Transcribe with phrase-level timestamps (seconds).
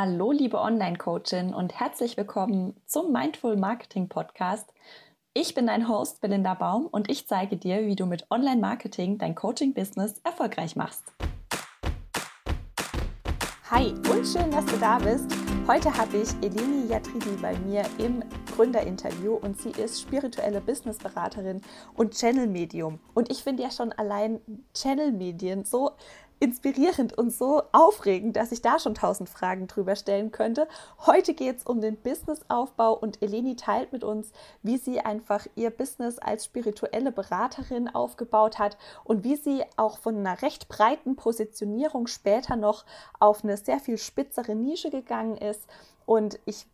[0.00, 4.72] Hallo, liebe Online-Coachin und herzlich willkommen zum Mindful Marketing Podcast.
[5.34, 9.34] Ich bin dein Host Belinda Baum und ich zeige dir, wie du mit Online-Marketing dein
[9.34, 11.02] Coaching-Business erfolgreich machst.
[13.72, 15.34] Hi und schön, dass du da bist.
[15.66, 18.22] Heute habe ich Eleni Yatridi bei mir im
[18.54, 21.60] Gründerinterview und sie ist spirituelle Businessberaterin
[21.96, 23.00] und Channel-Medium.
[23.14, 24.40] Und ich finde ja schon allein
[24.74, 25.90] Channel-Medien so
[26.40, 30.68] inspirierend und so aufregend, dass ich da schon tausend Fragen drüber stellen könnte.
[31.06, 35.70] Heute geht es um den Businessaufbau und Eleni teilt mit uns, wie sie einfach ihr
[35.70, 42.06] Business als spirituelle Beraterin aufgebaut hat und wie sie auch von einer recht breiten Positionierung
[42.06, 42.84] später noch
[43.18, 45.66] auf eine sehr viel spitzere Nische gegangen ist.
[46.06, 46.66] Und ich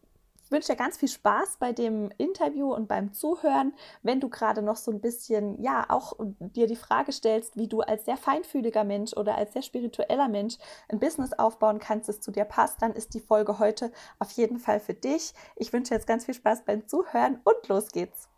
[0.55, 3.75] wünsche dir ganz viel Spaß bei dem Interview und beim Zuhören.
[4.03, 7.81] Wenn du gerade noch so ein bisschen, ja, auch dir die Frage stellst, wie du
[7.81, 10.57] als sehr feinfühliger Mensch oder als sehr spiritueller Mensch
[10.89, 14.59] ein Business aufbauen kannst, das zu dir passt, dann ist die Folge heute auf jeden
[14.59, 15.35] Fall für dich.
[15.57, 18.29] Ich wünsche jetzt ganz viel Spaß beim Zuhören und los geht's.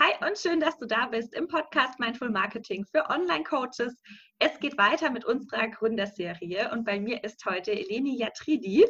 [0.00, 3.94] Hi und schön, dass du da bist im Podcast Mindful Marketing für Online-Coaches.
[4.40, 8.84] Es geht weiter mit unserer Gründerserie und bei mir ist heute Eleni Yatridi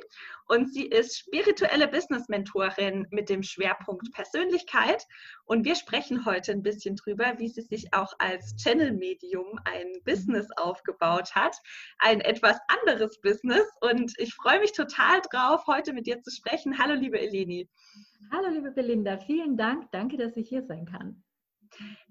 [0.49, 5.07] und sie ist spirituelle Business-Mentorin mit dem Schwerpunkt Persönlichkeit
[5.45, 10.49] und wir sprechen heute ein bisschen drüber, wie sie sich auch als Channel-Medium ein Business
[10.57, 11.57] aufgebaut hat,
[11.99, 16.79] ein etwas anderes Business und ich freue mich total drauf, heute mit dir zu sprechen.
[16.79, 17.69] Hallo liebe Eleni.
[18.33, 19.91] Hallo, liebe Belinda, vielen Dank.
[19.93, 21.23] Danke, dass ich hier sein kann.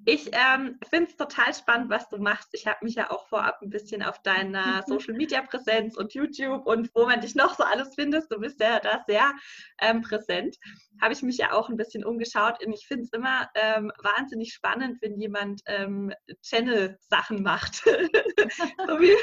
[0.06, 2.50] Ich ähm, finde es total spannend, was du machst.
[2.52, 6.66] Ich habe mich ja auch vorab ein bisschen auf deiner Social Media Präsenz und YouTube
[6.66, 9.34] und wo man dich noch so alles findest, du bist ja da sehr
[9.80, 10.58] ähm, präsent,
[11.02, 14.54] habe ich mich ja auch ein bisschen umgeschaut und ich finde es immer ähm, wahnsinnig
[14.54, 17.76] spannend, wenn jemand ähm, Channel-Sachen macht.
[17.86, 19.16] so, wie,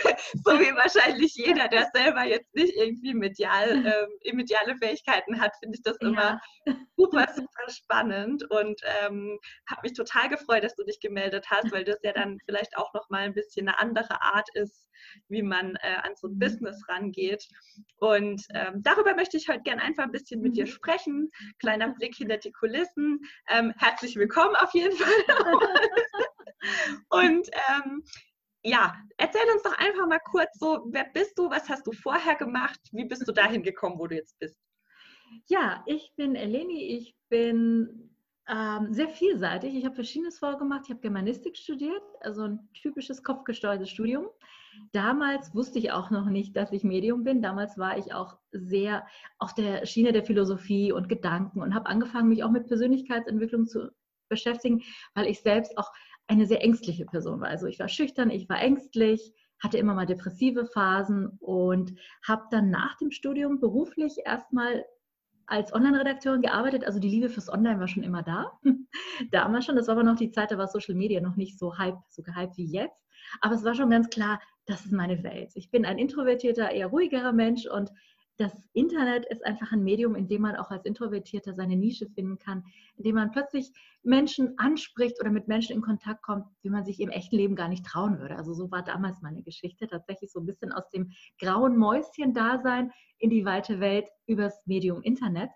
[0.44, 5.76] so, wie, wahrscheinlich jeder, der selber jetzt nicht irgendwie medial, ähm, mediale Fähigkeiten hat, finde
[5.76, 6.74] ich das immer ja.
[6.96, 11.84] super, super spannend und ähm, habe mich total gefreut, dass du dich gemeldet hast, weil
[11.84, 14.88] das ja dann vielleicht auch nochmal ein bisschen eine andere Art ist,
[15.28, 16.38] wie man äh, an so ein mhm.
[16.38, 17.46] Business rangeht.
[17.98, 20.70] Und ähm, darüber möchte ich heute gerne einfach ein bisschen mit dir mhm.
[20.70, 21.30] sprechen.
[21.58, 23.20] Kleiner Blick hinter die Kulissen.
[23.48, 25.10] Ähm, herzlich willkommen auf jeden Fall.
[27.10, 28.02] Und ähm,
[28.62, 32.36] ja, erzähl uns doch einfach mal kurz so, wer bist du, was hast du vorher
[32.36, 34.56] gemacht, wie bist du dahin gekommen, wo du jetzt bist?
[35.46, 38.09] Ja, ich bin Eleni, ich bin
[38.50, 39.74] ähm, sehr vielseitig.
[39.74, 40.82] Ich habe Verschiedenes vorgemacht.
[40.84, 44.26] Ich habe Germanistik studiert, also ein typisches kopfgesteuertes Studium.
[44.92, 47.42] Damals wusste ich auch noch nicht, dass ich Medium bin.
[47.42, 49.06] Damals war ich auch sehr
[49.38, 53.90] auf der Schiene der Philosophie und Gedanken und habe angefangen, mich auch mit Persönlichkeitsentwicklung zu
[54.28, 54.82] beschäftigen,
[55.14, 55.90] weil ich selbst auch
[56.26, 57.48] eine sehr ängstliche Person war.
[57.48, 61.94] Also ich war schüchtern, ich war ängstlich, hatte immer mal depressive Phasen und
[62.26, 64.84] habe dann nach dem Studium beruflich erstmal
[65.50, 66.84] als Online-Redakteurin gearbeitet.
[66.84, 68.58] Also die Liebe fürs Online war schon immer da.
[69.30, 69.76] Damals schon.
[69.76, 72.22] Das war aber noch die Zeit, da war Social Media noch nicht so hype, so
[72.22, 73.04] gehypt wie jetzt.
[73.40, 75.50] Aber es war schon ganz klar, das ist meine Welt.
[75.54, 77.90] Ich bin ein introvertierter, eher ruhigerer Mensch und
[78.40, 82.38] das Internet ist einfach ein Medium, in dem man auch als Introvertierter seine Nische finden
[82.38, 82.64] kann,
[82.96, 83.70] in dem man plötzlich
[84.02, 87.68] Menschen anspricht oder mit Menschen in Kontakt kommt, wie man sich im echten Leben gar
[87.68, 88.36] nicht trauen würde.
[88.36, 93.28] Also so war damals meine Geschichte, tatsächlich so ein bisschen aus dem grauen Mäuschen-Dasein in
[93.28, 95.50] die weite Welt übers Medium Internet.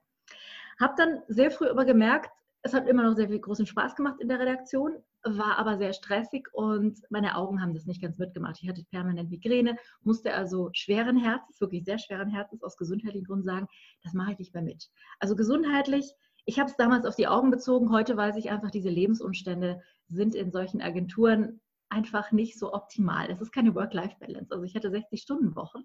[0.79, 2.31] Habe dann sehr früh aber gemerkt,
[2.65, 5.93] es hat immer noch sehr viel großen Spaß gemacht in der Redaktion, war aber sehr
[5.93, 8.59] stressig und meine Augen haben das nicht ganz mitgemacht.
[8.63, 13.45] Ich hatte permanent Migräne, musste also schweren Herzens, wirklich sehr schweren Herzens aus gesundheitlichen Gründen
[13.45, 13.69] sagen,
[14.03, 14.89] das mache ich nicht mehr mit.
[15.21, 16.11] Also gesundheitlich,
[16.47, 20.35] ich habe es damals auf die Augen bezogen, heute weiß ich einfach, diese Lebensumstände sind
[20.35, 21.61] in solchen Agenturen
[21.91, 23.31] einfach nicht so optimal.
[23.31, 24.53] Es ist keine Work-Life-Balance.
[24.53, 25.81] Also ich hatte 60-Stunden-Woche.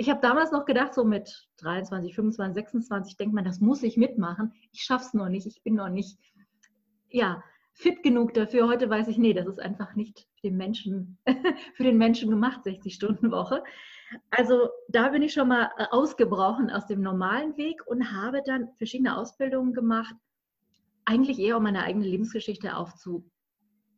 [0.00, 3.98] Ich habe damals noch gedacht, so mit 23, 25, 26, denkt man, das muss ich
[3.98, 4.54] mitmachen.
[4.72, 6.18] Ich schaffe es noch nicht, ich bin noch nicht,
[7.10, 7.44] ja,
[7.74, 8.66] fit genug dafür.
[8.66, 11.18] Heute weiß ich, nee, das ist einfach nicht für den Menschen,
[11.74, 13.62] für den Menschen gemacht, 60 Stunden Woche.
[14.30, 18.70] Also da bin ich schon mal äh, ausgebrochen aus dem normalen Weg und habe dann
[18.78, 20.14] verschiedene Ausbildungen gemacht,
[21.04, 23.30] eigentlich eher um meine eigene Lebensgeschichte aufzu,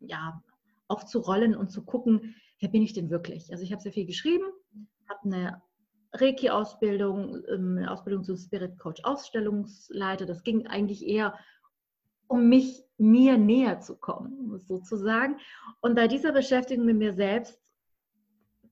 [0.01, 0.43] ja,
[0.89, 3.53] aufzurollen und zu gucken, wer bin ich denn wirklich?
[3.53, 4.47] Also ich habe sehr viel geschrieben,
[5.09, 5.63] habe eine
[6.15, 10.27] Reiki-Ausbildung, ähm, Ausbildung zum Spirit Coach Ausstellungsleiter.
[10.27, 11.35] Das ging eigentlich eher
[12.29, 15.37] um mich mir näher zu kommen, sozusagen.
[15.81, 17.61] Und bei dieser Beschäftigung mit mir selbst,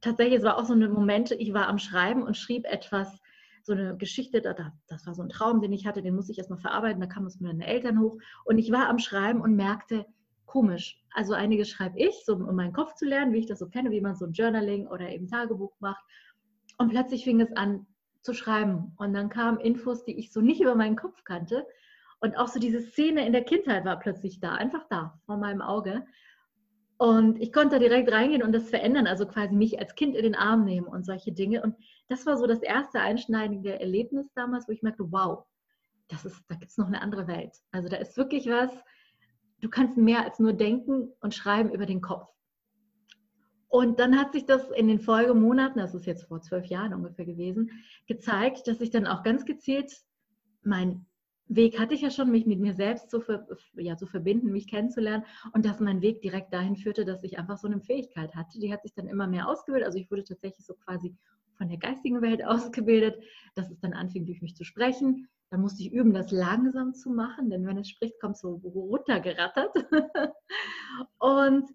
[0.00, 3.20] tatsächlich, es war auch so eine Momente, ich war am Schreiben und schrieb etwas,
[3.62, 6.58] so eine Geschichte, das war so ein Traum, den ich hatte, den musste ich erstmal
[6.58, 8.16] verarbeiten, da kam es mit meinen Eltern hoch.
[8.46, 10.06] Und ich war am Schreiben und merkte,
[10.46, 11.00] komisch.
[11.12, 13.90] Also einiges schreibe ich, so um meinen Kopf zu lernen, wie ich das so kenne,
[13.90, 16.02] wie man so ein Journaling oder eben Tagebuch macht.
[16.80, 17.86] Und plötzlich fing es an,
[18.22, 18.94] zu schreiben.
[18.96, 21.66] Und dann kamen Infos, die ich so nicht über meinen Kopf kannte.
[22.20, 25.60] Und auch so diese Szene in der Kindheit war plötzlich da, einfach da, vor meinem
[25.60, 26.06] Auge.
[26.96, 30.22] Und ich konnte da direkt reingehen und das verändern, also quasi mich als Kind in
[30.22, 31.62] den Arm nehmen und solche Dinge.
[31.62, 31.76] Und
[32.08, 35.44] das war so das erste einschneidende Erlebnis damals, wo ich merkte, wow,
[36.08, 37.58] das ist, da gibt es noch eine andere Welt.
[37.72, 38.72] Also da ist wirklich was,
[39.60, 42.26] du kannst mehr als nur denken und schreiben über den Kopf.
[43.70, 47.24] Und dann hat sich das in den Folgemonaten, das ist jetzt vor zwölf Jahren ungefähr
[47.24, 47.70] gewesen,
[48.06, 49.92] gezeigt, dass ich dann auch ganz gezielt
[50.62, 51.06] mein
[51.46, 54.68] Weg hatte ich ja schon, mich mit mir selbst zu, ver, ja, zu verbinden, mich
[54.68, 58.60] kennenzulernen und dass mein Weg direkt dahin führte, dass ich einfach so eine Fähigkeit hatte.
[58.60, 59.86] Die hat sich dann immer mehr ausgebildet.
[59.86, 61.16] Also ich wurde tatsächlich so quasi
[61.60, 63.22] von der geistigen Welt ausgebildet,
[63.54, 67.10] dass es dann anfing, durch mich zu sprechen, dann musste ich üben, das langsam zu
[67.10, 69.74] machen, denn wenn es spricht, kommt es so runtergerattert.
[71.18, 71.68] und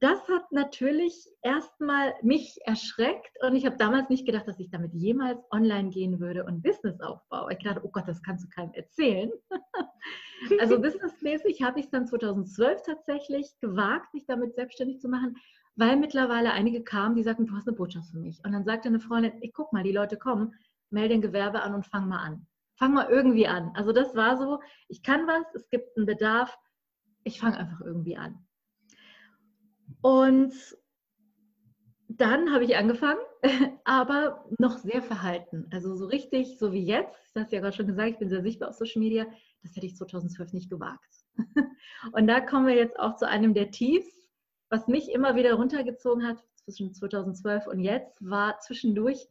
[0.00, 4.92] das hat natürlich erstmal mich erschreckt und ich habe damals nicht gedacht, dass ich damit
[4.94, 7.52] jemals online gehen würde und Business aufbaue.
[7.52, 9.30] Ich dachte, oh Gott, das kannst du keinem erzählen.
[10.58, 15.36] also businessmäßig habe ich es dann 2012 tatsächlich gewagt, mich damit selbstständig zu machen,
[15.80, 18.40] weil mittlerweile einige kamen, die sagten, du hast eine Botschaft für mich.
[18.44, 20.54] Und dann sagte eine Freundin, ich guck mal, die Leute kommen,
[20.90, 22.46] melde ein Gewerbe an und fang mal an
[22.80, 23.72] fang mal irgendwie an.
[23.74, 26.58] Also das war so, ich kann was, es gibt einen Bedarf,
[27.24, 28.38] ich fange einfach irgendwie an.
[30.00, 30.54] Und
[32.08, 33.20] dann habe ich angefangen,
[33.84, 35.66] aber noch sehr verhalten.
[35.70, 38.30] Also so richtig, so wie jetzt, das hast du ja gerade schon gesagt, ich bin
[38.30, 39.26] sehr sichtbar auf Social Media,
[39.62, 41.12] das hätte ich 2012 nicht gewagt.
[42.12, 44.19] Und da kommen wir jetzt auch zu einem der Tiefs,
[44.70, 49.28] was mich immer wieder runtergezogen hat zwischen 2012 und jetzt, war zwischendurch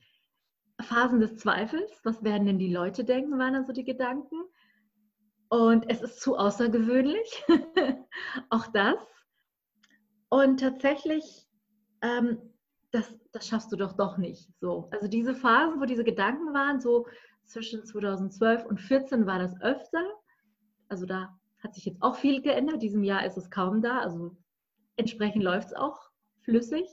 [0.82, 1.90] Phasen des Zweifels.
[2.04, 4.36] Was werden denn die Leute denken, waren dann so die Gedanken.
[5.50, 7.44] Und es ist zu außergewöhnlich.
[8.50, 8.98] Auch das.
[10.30, 11.48] Und tatsächlich,
[12.02, 12.38] ähm,
[12.92, 14.50] das, das schaffst du doch doch nicht.
[14.60, 14.90] So.
[14.92, 17.08] Also diese Phasen, wo diese Gedanken waren, so
[17.46, 20.04] zwischen 2012 und 2014 war das öfter.
[20.88, 22.82] Also da hat sich jetzt auch viel geändert.
[22.82, 24.00] Diesem Jahr ist es kaum da.
[24.00, 24.38] Also
[25.00, 26.10] entsprechend läuft es auch
[26.42, 26.86] flüssig.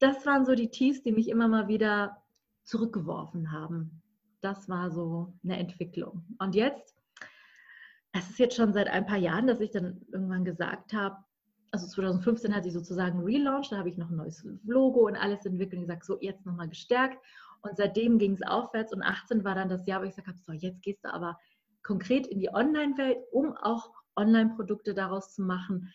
[0.00, 2.22] Das waren so die Tiefs, die mich immer mal wieder
[2.64, 4.02] zurückgeworfen haben.
[4.40, 6.24] Das war so eine Entwicklung.
[6.38, 6.96] Und jetzt,
[8.12, 11.16] es ist jetzt schon seit ein paar Jahren, dass ich dann irgendwann gesagt habe,
[11.72, 15.44] also 2015 hat sie sozusagen relaunched, da habe ich noch ein neues Logo und alles
[15.44, 17.18] entwickelt und gesagt, so jetzt nochmal gestärkt.
[17.62, 20.38] Und seitdem ging es aufwärts und 18 war dann das Jahr, wo ich gesagt habe,
[20.38, 21.38] so jetzt gehst du aber
[21.82, 25.92] konkret in die Online-Welt, um auch Online-Produkte daraus zu machen.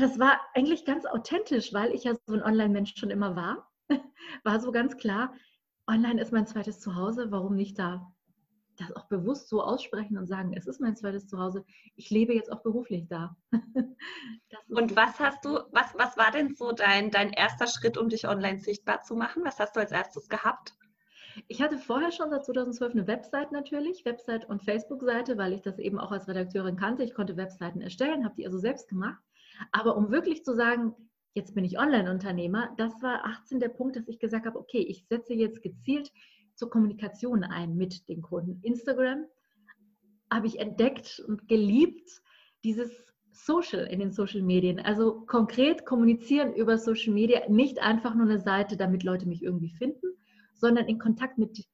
[0.00, 3.70] Das war eigentlich ganz authentisch, weil ich ja so ein Online-Mensch schon immer war
[4.44, 5.34] war so ganz klar,
[5.86, 8.12] online ist mein zweites Zuhause, warum nicht da
[8.76, 11.66] das auch bewusst so aussprechen und sagen, es ist mein zweites Zuhause,
[11.96, 13.36] ich lebe jetzt auch beruflich da.
[14.68, 18.26] und was hast du, was, was war denn so dein, dein erster Schritt, um dich
[18.26, 19.44] online sichtbar zu machen?
[19.44, 20.74] Was hast du als erstes gehabt?
[21.46, 25.78] Ich hatte vorher schon seit 2012 eine Website natürlich, Website und Facebook-Seite, weil ich das
[25.78, 27.02] eben auch als Redakteurin kannte.
[27.02, 29.22] Ich konnte Webseiten erstellen, habe die also selbst gemacht.
[29.72, 30.94] Aber um wirklich zu sagen,
[31.34, 35.06] jetzt bin ich Online-Unternehmer, das war 18 der Punkt, dass ich gesagt habe, okay, ich
[35.08, 36.10] setze jetzt gezielt
[36.54, 38.60] zur Kommunikation ein mit den Kunden.
[38.62, 39.24] Instagram
[40.32, 42.22] habe ich entdeckt und geliebt,
[42.62, 42.90] dieses
[43.32, 44.80] Social in den Social Medien.
[44.80, 49.70] Also konkret kommunizieren über Social Media, nicht einfach nur eine Seite, damit Leute mich irgendwie
[49.70, 50.06] finden,
[50.54, 51.64] sondern in Kontakt mit,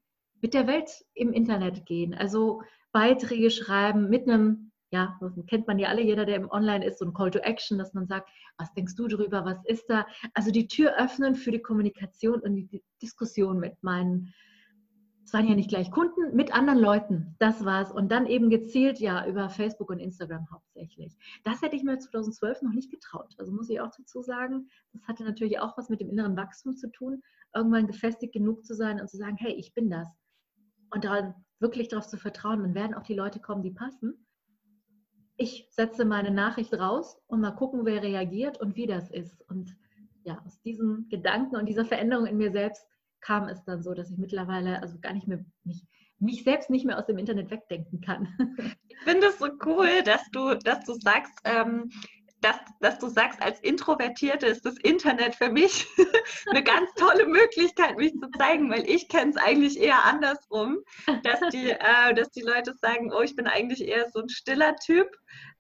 [0.41, 2.15] mit der Welt im Internet gehen.
[2.15, 6.85] Also Beiträge schreiben mit einem ja, das kennt man ja alle, jeder, der im Online
[6.85, 9.87] ist, so ein Call to Action, dass man sagt, was denkst du darüber, was ist
[9.89, 10.07] da?
[10.35, 14.33] Also die Tür öffnen für die Kommunikation und die Diskussion mit meinen,
[15.25, 17.35] es waren ja nicht gleich Kunden, mit anderen Leuten.
[17.41, 17.91] Das war's.
[17.91, 21.17] Und dann eben gezielt, ja, über Facebook und Instagram hauptsächlich.
[21.43, 23.35] Das hätte ich mir 2012 noch nicht getraut.
[23.39, 26.77] Also muss ich auch dazu sagen, das hatte natürlich auch was mit dem inneren Wachstum
[26.77, 30.09] zu tun, irgendwann gefestigt genug zu sein und zu sagen, hey, ich bin das.
[30.91, 34.26] Und dann wirklich darauf zu vertrauen, dann werden auch die Leute kommen, die passen
[35.37, 39.43] ich setze meine Nachricht raus und mal gucken, wer reagiert und wie das ist.
[39.49, 39.77] Und
[40.25, 42.87] ja, aus diesem Gedanken und dieser Veränderung in mir selbst
[43.21, 45.87] kam es dann so, dass ich mittlerweile also gar nicht mehr mich,
[46.19, 48.29] mich selbst nicht mehr aus dem Internet wegdenken kann.
[48.89, 51.91] Ich finde es so cool, dass du, dass du sagst, ähm,
[52.47, 55.87] dass, dass du sagst, als Introvertierte ist das Internet für mich
[56.51, 60.79] eine ganz tolle Möglichkeit, mich zu zeigen, weil ich kenne es eigentlich eher andersrum,
[61.25, 64.77] dass die, äh, dass die Leute sagen, oh, ich bin eigentlich eher so ein stiller
[64.77, 65.09] Typ.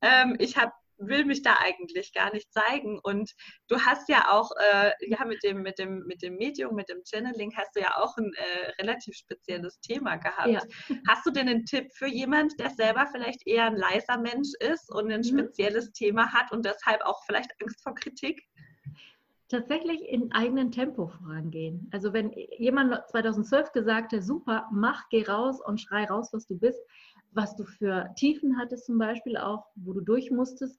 [0.01, 2.99] Ähm, ich habe will mich da eigentlich gar nicht zeigen.
[3.03, 3.33] Und
[3.69, 7.03] du hast ja auch, äh, ja, mit dem, mit dem, mit dem Medium, mit dem
[7.05, 10.49] Channeling hast du ja auch ein äh, relativ spezielles Thema gehabt.
[10.49, 10.63] Ja.
[11.09, 14.93] Hast du denn einen Tipp für jemand, der selber vielleicht eher ein leiser Mensch ist
[14.93, 15.25] und ein mhm.
[15.25, 18.43] spezielles Thema hat und deshalb auch vielleicht Angst vor Kritik?
[19.49, 21.89] tatsächlich in eigenem Tempo vorangehen.
[21.93, 26.59] Also wenn jemand 2012 gesagt hat, super, mach, geh raus und schrei raus, was du
[26.59, 26.81] bist,
[27.37, 30.79] was du für Tiefen hattest zum Beispiel auch, wo du durch musstest,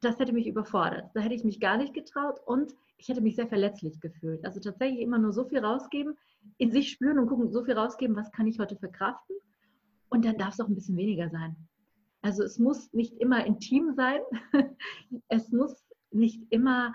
[0.00, 1.10] das hätte mich überfordert.
[1.14, 4.44] Da hätte ich mich gar nicht getraut und ich hätte mich sehr verletzlich gefühlt.
[4.44, 6.16] Also tatsächlich immer nur so viel rausgeben,
[6.58, 9.36] in sich spüren und gucken, so viel rausgeben, was kann ich heute verkraften
[10.08, 11.56] und dann darf es auch ein bisschen weniger sein.
[12.22, 14.20] Also es muss nicht immer intim sein,
[15.28, 15.74] es muss
[16.12, 16.94] nicht immer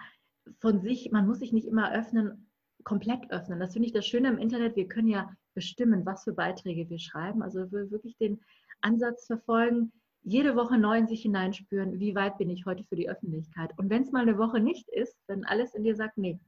[0.60, 2.48] von sich, man muss sich nicht immer öffnen,
[2.84, 3.60] komplett öffnen.
[3.60, 4.76] Das finde ich das Schöne im Internet.
[4.76, 7.44] Wir können ja bestimmen, was für Beiträge wir schreiben.
[7.44, 8.40] Also wir wirklich den
[8.82, 9.92] Ansatz verfolgen,
[10.24, 13.72] jede Woche neu in sich hineinspüren, wie weit bin ich heute für die Öffentlichkeit.
[13.78, 16.40] Und wenn es mal eine Woche nicht ist, wenn alles in dir sagt, nee,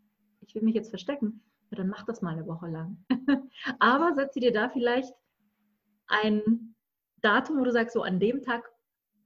[0.41, 3.03] ich will mich jetzt verstecken, dann mach das mal eine Woche lang.
[3.79, 5.13] Aber setze dir da vielleicht
[6.07, 6.75] ein
[7.21, 8.69] Datum, wo du sagst, so an dem Tag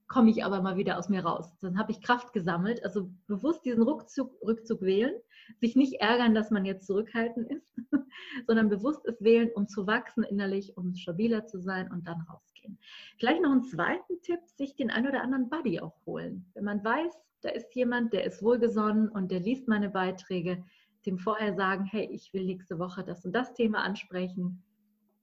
[0.06, 1.54] komme ich aber mal wieder aus mir raus.
[1.60, 5.14] Dann habe ich Kraft gesammelt, also bewusst diesen Rückzug, Rückzug wählen,
[5.60, 7.66] sich nicht ärgern, dass man jetzt zurückhaltend ist,
[8.46, 12.24] sondern bewusst es wählen, um zu wachsen innerlich, um stabiler zu sein und dann
[12.68, 12.78] rausgehen.
[13.18, 16.50] Gleich noch einen zweiten Tipp, sich den ein oder anderen Buddy auch holen.
[16.54, 20.64] Wenn man weiß, da ist jemand, der ist wohlgesonnen und der liest meine Beiträge,
[21.06, 24.62] dem vorher sagen, hey, ich will nächste Woche das und das Thema ansprechen,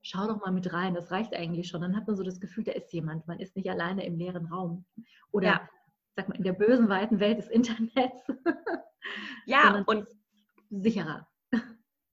[0.02, 1.82] schau doch mal mit rein, das reicht eigentlich schon.
[1.82, 4.46] Dann hat man so das Gefühl, da ist jemand, man ist nicht alleine im leeren
[4.46, 4.86] Raum.
[5.32, 5.70] Oder, ja.
[6.16, 8.22] sag mal, in der bösen, weiten Welt des Internets.
[9.46, 10.08] ja, und
[10.70, 11.28] sicherer.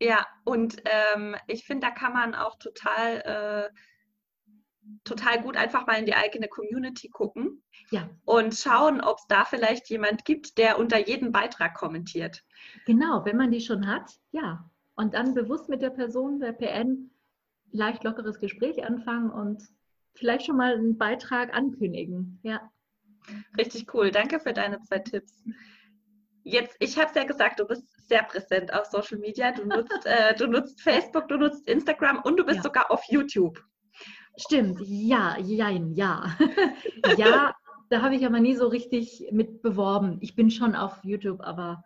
[0.00, 3.74] Ja, und ähm, ich finde, da kann man auch total, äh,
[5.04, 8.08] total gut einfach mal in die eigene Community gucken ja.
[8.24, 12.42] und schauen, ob es da vielleicht jemand gibt, der unter jedem Beitrag kommentiert.
[12.86, 14.68] Genau, wenn man die schon hat, ja.
[14.94, 17.10] Und dann bewusst mit der Person der PN
[17.70, 19.62] leicht lockeres Gespräch anfangen und
[20.14, 22.38] vielleicht schon mal einen Beitrag ankündigen.
[22.42, 22.70] Ja.
[23.56, 24.10] Richtig cool.
[24.10, 25.42] Danke für deine zwei Tipps.
[26.44, 29.52] Jetzt, ich habe es ja gesagt, du bist sehr präsent auf Social Media.
[29.52, 32.62] Du nutzt, äh, du nutzt Facebook, du nutzt Instagram und du bist ja.
[32.62, 33.62] sogar auf YouTube.
[34.36, 36.36] Stimmt, ja, jein, ja.
[37.16, 37.54] ja,
[37.90, 40.18] da habe ich aber nie so richtig mit beworben.
[40.20, 41.84] Ich bin schon auf YouTube, aber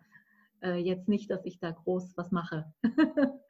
[0.61, 2.71] äh, jetzt nicht, dass ich da groß was mache.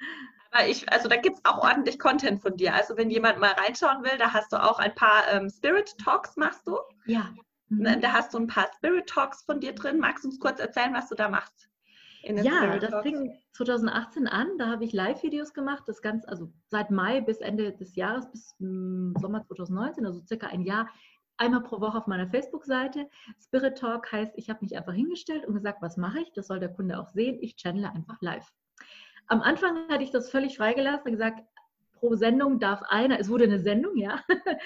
[0.51, 2.73] Aber ich, also da gibt es auch ordentlich Content von dir.
[2.73, 6.37] Also wenn jemand mal reinschauen will, da hast du auch ein paar ähm, Spirit Talks,
[6.37, 6.77] machst du?
[7.05, 7.33] Ja.
[7.69, 8.01] Mhm.
[8.01, 9.99] Da hast du ein paar Spirit Talks von dir drin.
[9.99, 11.69] Magst du uns kurz erzählen, was du da machst?
[12.27, 14.57] Ja, das fing 2018 an.
[14.57, 15.83] Da habe ich Live-Videos gemacht.
[15.87, 20.47] Das Ganze, also seit Mai bis Ende des Jahres, bis hm, Sommer 2019, also circa
[20.47, 20.89] ein Jahr,
[21.37, 23.09] einmal pro Woche auf meiner Facebook-Seite.
[23.39, 26.31] Spirit Talk heißt, ich habe mich einfach hingestellt und gesagt, was mache ich?
[26.33, 27.37] Das soll der Kunde auch sehen.
[27.41, 28.51] Ich channele einfach live.
[29.27, 31.43] Am Anfang hatte ich das völlig freigelassen und gesagt,
[31.93, 34.21] pro Sendung darf einer, es wurde eine Sendung, ja.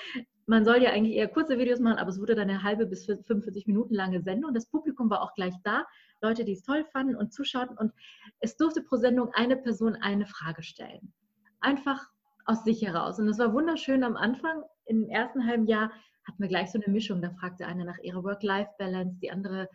[0.45, 3.05] Man soll ja eigentlich eher kurze Videos machen, aber es wurde dann eine halbe bis
[3.05, 4.53] 45 Minuten lange Sendung.
[4.53, 5.85] Das Publikum war auch gleich da,
[6.21, 7.77] Leute, die es toll fanden und zuschauten.
[7.77, 7.93] Und
[8.39, 11.13] es durfte pro Sendung eine Person eine Frage stellen.
[11.59, 12.07] Einfach
[12.45, 13.19] aus sich heraus.
[13.19, 14.63] Und es war wunderschön am Anfang.
[14.85, 15.91] Im ersten halben Jahr
[16.27, 17.21] hatten wir gleich so eine Mischung.
[17.21, 19.69] Da fragte eine nach ihrer Work-Life-Balance, die andere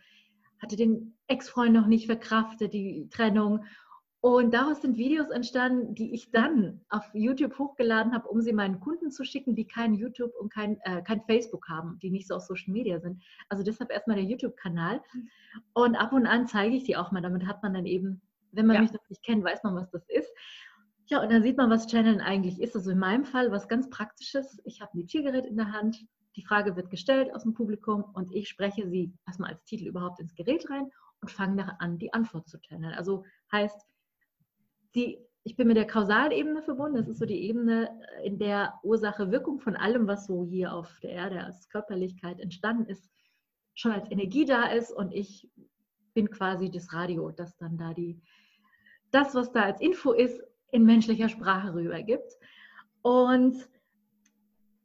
[0.61, 3.65] hatte den Ex-Freund noch nicht verkraftet, die Trennung.
[4.21, 8.79] Und daraus sind Videos entstanden, die ich dann auf YouTube hochgeladen habe, um sie meinen
[8.79, 12.35] Kunden zu schicken, die kein YouTube und kein, äh, kein Facebook haben, die nicht so
[12.35, 13.23] auf Social Media sind.
[13.47, 15.01] Also deshalb erstmal der YouTube-Kanal.
[15.73, 17.21] Und ab und an zeige ich die auch mal.
[17.21, 18.21] Damit hat man dann eben,
[18.51, 18.81] wenn man ja.
[18.81, 20.31] mich noch nicht kennt, weiß man, was das ist.
[21.05, 22.75] Ja, und dann sieht man, was Channeln eigentlich ist.
[22.75, 24.59] Also in meinem Fall was ganz Praktisches.
[24.65, 26.05] Ich habe ein Diktiergerät in der Hand.
[26.35, 30.19] Die Frage wird gestellt aus dem Publikum und ich spreche sie erstmal als Titel überhaupt
[30.19, 30.89] ins Gerät rein
[31.21, 32.93] und fange dann an, die Antwort zu channeln.
[32.93, 33.85] Also heißt,
[34.97, 36.97] die, ich bin mit der Kausalebene verbunden.
[36.97, 40.99] Das ist so die Ebene, äh, in der Ursache-Wirkung von allem, was so hier auf
[41.01, 43.09] der Erde als Körperlichkeit entstanden ist,
[43.75, 45.49] schon als Energie da ist und ich
[46.13, 48.19] bin quasi das Radio, das dann da die,
[49.11, 52.33] das, was da als Info ist, in menschlicher Sprache rübergibt.
[53.03, 53.69] Und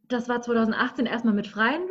[0.09, 1.89] das war 2018 erstmal mit freien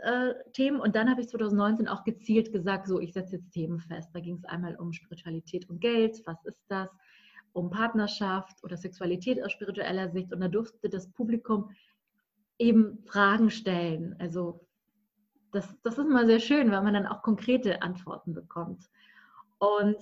[0.00, 3.80] äh, Themen und dann habe ich 2019 auch gezielt gesagt, so ich setze jetzt Themen
[3.80, 4.10] fest.
[4.14, 6.88] Da ging es einmal um Spiritualität und Geld, was ist das?
[7.56, 10.32] Um Partnerschaft oder Sexualität aus spiritueller Sicht.
[10.32, 11.70] Und da durfte das Publikum
[12.58, 14.14] eben Fragen stellen.
[14.18, 14.66] Also
[15.52, 18.90] das, das ist immer sehr schön, weil man dann auch konkrete Antworten bekommt.
[19.58, 19.96] Und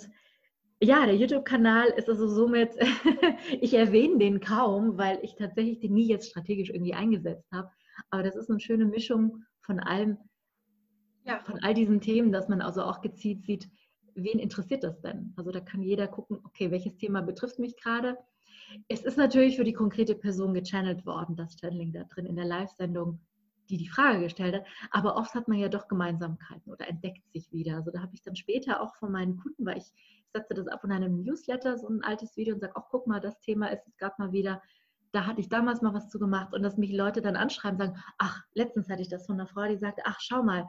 [0.82, 2.70] ja, der YouTube-Kanal ist also somit,
[3.61, 7.70] ich erwähne den kaum, weil ich tatsächlich den nie jetzt strategisch irgendwie eingesetzt habe.
[8.11, 10.18] Aber das ist eine schöne Mischung von allem,
[11.25, 11.38] ja.
[11.44, 13.68] von all diesen Themen, dass man also auch gezielt sieht,
[14.14, 15.33] wen interessiert das denn?
[15.37, 18.16] Also da kann jeder gucken, okay, welches Thema betrifft mich gerade.
[18.88, 22.47] Es ist natürlich für die konkrete Person gechannelt worden, das Channeling da drin in der
[22.47, 23.21] Live-Sendung,
[23.68, 24.66] die die Frage gestellt hat.
[24.90, 27.76] Aber oft hat man ja doch Gemeinsamkeiten oder entdeckt sich wieder.
[27.76, 29.92] Also da habe ich dann später auch von meinen Kunden, weil ich
[30.33, 33.21] setze das ab in einem Newsletter, so ein altes Video und sage, ach guck mal,
[33.21, 34.62] das Thema ist es gerade mal wieder,
[35.12, 38.02] da hatte ich damals mal was zu gemacht und dass mich Leute dann anschreiben, sagen,
[38.18, 40.66] ach, letztens hatte ich das von einer Frau, die sagte, ach, schau mal,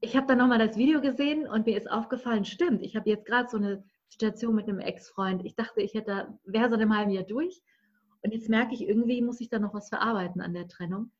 [0.00, 3.26] ich habe dann nochmal das Video gesehen und mir ist aufgefallen, stimmt, ich habe jetzt
[3.26, 5.44] gerade so eine Situation mit einem Ex-Freund.
[5.44, 7.62] Ich dachte, ich hätte, wäre so einem halben Jahr durch
[8.22, 11.10] und jetzt merke ich, irgendwie muss ich da noch was verarbeiten an der Trennung.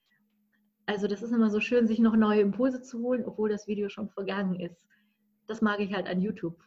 [0.86, 3.88] Also das ist immer so schön, sich noch neue Impulse zu holen, obwohl das Video
[3.88, 4.86] schon vergangen ist.
[5.46, 6.58] Das mag ich halt an YouTube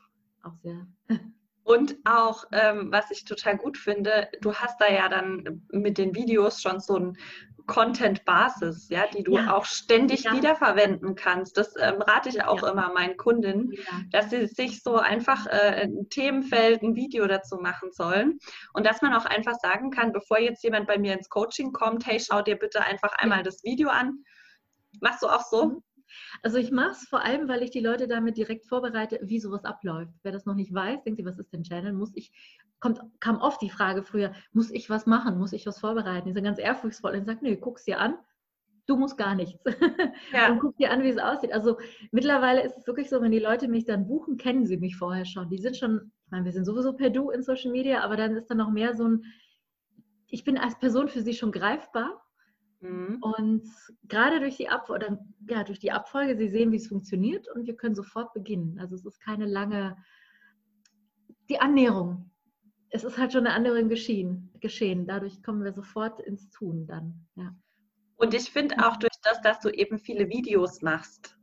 [0.43, 0.87] auch sehr.
[1.63, 6.13] Und auch, ähm, was ich total gut finde, du hast da ja dann mit den
[6.13, 7.17] Videos schon so ein
[7.65, 9.55] Content-Basis, ja, die du ja.
[9.55, 10.33] auch ständig ja.
[10.33, 11.57] wiederverwenden kannst.
[11.57, 12.71] Das ähm, rate ich auch ja.
[12.71, 13.71] immer meinen Kunden,
[14.11, 18.39] dass sie sich so einfach äh, ein Themenfeld, ein Video dazu machen sollen
[18.73, 22.05] und dass man auch einfach sagen kann, bevor jetzt jemand bei mir ins Coaching kommt,
[22.05, 24.23] hey, schau dir bitte einfach einmal das Video an.
[25.01, 25.65] Machst du auch so?
[25.65, 25.83] Mhm.
[26.41, 29.65] Also ich mache es vor allem, weil ich die Leute damit direkt vorbereite, wie sowas
[29.65, 30.13] abläuft.
[30.23, 31.93] Wer das noch nicht weiß, denkt sich, was ist denn Channel?
[31.93, 32.31] Muss ich,
[32.83, 35.37] kommt, kam oft die Frage früher, muss ich was machen?
[35.37, 36.27] Muss ich was vorbereiten?
[36.27, 38.15] Die sind ganz ehrfurchtsvoll und sagen, nö, guck's dir an.
[38.85, 39.63] Du musst gar nichts.
[40.33, 40.51] Ja.
[40.51, 41.53] und guck dir an, wie es aussieht.
[41.53, 41.77] Also
[42.11, 45.25] mittlerweile ist es wirklich so, wenn die Leute mich dann buchen, kennen sie mich vorher
[45.25, 45.49] schon.
[45.49, 48.35] Die sind schon, ich meine, wir sind sowieso per Du in Social Media, aber dann
[48.35, 49.23] ist da noch mehr so ein,
[50.27, 52.23] ich bin als Person für sie schon greifbar
[52.83, 53.17] Mhm.
[53.21, 53.63] Und
[54.03, 57.65] gerade durch die, Ab oder, ja, durch die Abfolge, Sie sehen, wie es funktioniert und
[57.65, 58.77] wir können sofort beginnen.
[58.79, 59.97] Also es ist keine lange,
[61.49, 62.29] die Annäherung.
[62.95, 64.51] Es ist halt schon eine Annäherung geschehen.
[64.59, 65.07] geschehen.
[65.07, 67.27] Dadurch kommen wir sofort ins Tun dann.
[67.35, 67.55] Ja.
[68.17, 71.35] Und ich finde auch durch das, dass du eben viele Videos machst,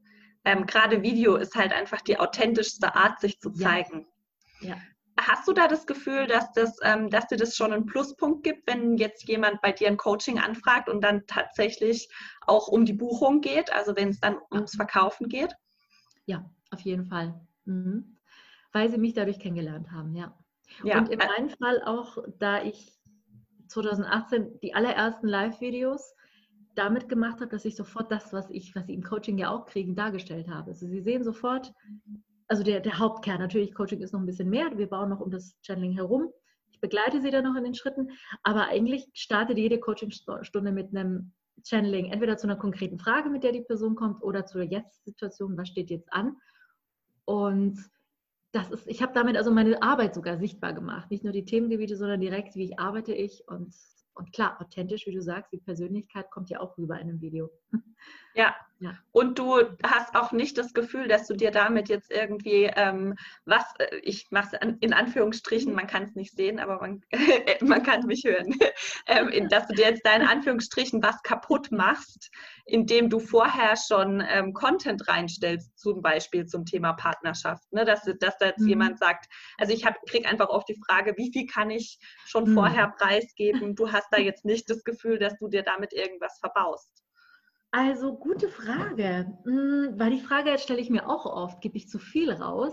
[0.45, 4.07] ähm, gerade Video ist halt einfach die authentischste Art, sich zu zeigen.
[4.61, 4.69] Ja.
[4.71, 4.77] ja.
[5.21, 8.67] Hast du da das Gefühl, dass, das, ähm, dass dir das schon einen Pluspunkt gibt,
[8.67, 12.09] wenn jetzt jemand bei dir ein Coaching anfragt und dann tatsächlich
[12.47, 15.55] auch um die Buchung geht, also wenn es dann ums Verkaufen geht?
[16.25, 17.39] Ja, auf jeden Fall.
[17.67, 18.17] Mhm.
[18.73, 20.35] Weil sie mich dadurch kennengelernt haben, ja.
[20.85, 20.99] Ja.
[20.99, 22.99] Und in meinem Fall auch, da ich
[23.69, 26.15] 2018 die allerersten Live-Videos
[26.75, 29.67] damit gemacht habe, dass ich sofort das, was ich, was sie im Coaching ja auch
[29.67, 30.71] kriegen, dargestellt habe.
[30.71, 31.73] Also sie sehen sofort,
[32.49, 33.39] also der, der Hauptkern.
[33.39, 34.77] Natürlich, Coaching ist noch ein bisschen mehr.
[34.77, 36.33] Wir bauen noch um das Channeling herum.
[36.73, 38.11] Ich begleite sie dann noch in den Schritten.
[38.43, 41.33] Aber eigentlich startet jede Coachingstunde mit einem
[41.65, 45.69] Channeling, entweder zu einer konkreten Frage, mit der die Person kommt, oder zur Jetzt-Situation, was
[45.69, 46.37] steht jetzt an.
[47.25, 47.79] Und
[48.53, 51.11] das ist, ich habe damit also meine Arbeit sogar sichtbar gemacht.
[51.11, 53.75] Nicht nur die Themengebiete, sondern direkt, wie ich arbeite ich und
[54.15, 57.51] und klar, authentisch, wie du sagst, die Persönlichkeit kommt ja auch rüber in einem Video.
[58.35, 58.55] Ja.
[58.81, 58.97] Ja.
[59.13, 63.15] Und du hast auch nicht das Gefühl, dass du dir damit jetzt irgendwie ähm,
[63.45, 67.03] was, äh, ich mache es in Anführungsstrichen, man kann es nicht sehen, aber man,
[67.61, 68.59] man kann mich hören,
[69.07, 72.31] ähm, dass du dir jetzt da in Anführungsstrichen was kaputt machst,
[72.65, 77.71] indem du vorher schon ähm, Content reinstellst, zum Beispiel zum Thema Partnerschaft.
[77.73, 77.85] Ne?
[77.85, 78.69] Dass, dass da jetzt mhm.
[78.69, 79.27] jemand sagt,
[79.59, 82.55] also ich kriege einfach oft die Frage, wie viel kann ich schon mhm.
[82.55, 83.75] vorher preisgeben?
[83.75, 87.00] Du hast da jetzt nicht das Gefühl, dass du dir damit irgendwas verbaust.
[87.73, 91.89] Also gute Frage, hm, weil die Frage jetzt stelle ich mir auch oft, gebe ich
[91.89, 92.73] zu viel raus?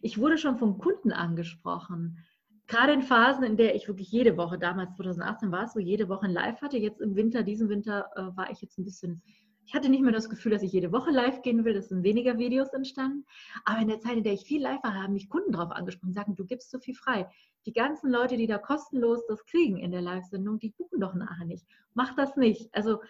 [0.00, 2.24] Ich wurde schon vom Kunden angesprochen.
[2.66, 6.08] Gerade in Phasen, in der ich wirklich jede Woche, damals 2018 war es so, jede
[6.08, 6.78] Woche ein Live hatte.
[6.78, 9.20] Jetzt im Winter, diesen Winter äh, war ich jetzt ein bisschen,
[9.66, 11.76] ich hatte nicht mehr das Gefühl, dass ich jede Woche live gehen will.
[11.76, 13.26] Es sind weniger Videos entstanden.
[13.66, 16.14] Aber in der Zeit, in der ich viel live war, haben mich Kunden darauf angesprochen,
[16.14, 17.28] sagen, du gibst so viel frei.
[17.66, 21.44] Die ganzen Leute, die da kostenlos das kriegen in der Live-Sendung, die buchen doch nachher
[21.44, 21.66] nicht.
[21.92, 22.74] Mach das nicht.
[22.74, 23.00] Also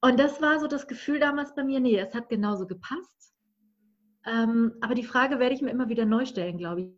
[0.00, 3.34] und das war so das Gefühl damals bei mir, nee, es hat genauso gepasst.
[4.26, 6.88] Ähm, aber die Frage werde ich mir immer wieder neu stellen, glaube ich.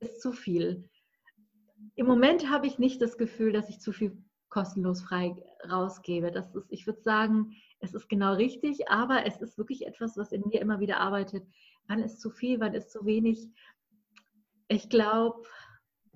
[0.00, 0.88] Ist zu viel.
[1.94, 4.16] Im Moment habe ich nicht das Gefühl, dass ich zu viel
[4.48, 5.34] kostenlos frei
[5.68, 6.30] rausgebe.
[6.30, 10.32] Das ist, ich würde sagen, es ist genau richtig, aber es ist wirklich etwas, was
[10.32, 11.44] in mir immer wieder arbeitet.
[11.88, 13.48] Wann ist zu viel, wann ist zu wenig?
[14.68, 15.42] Ich glaube,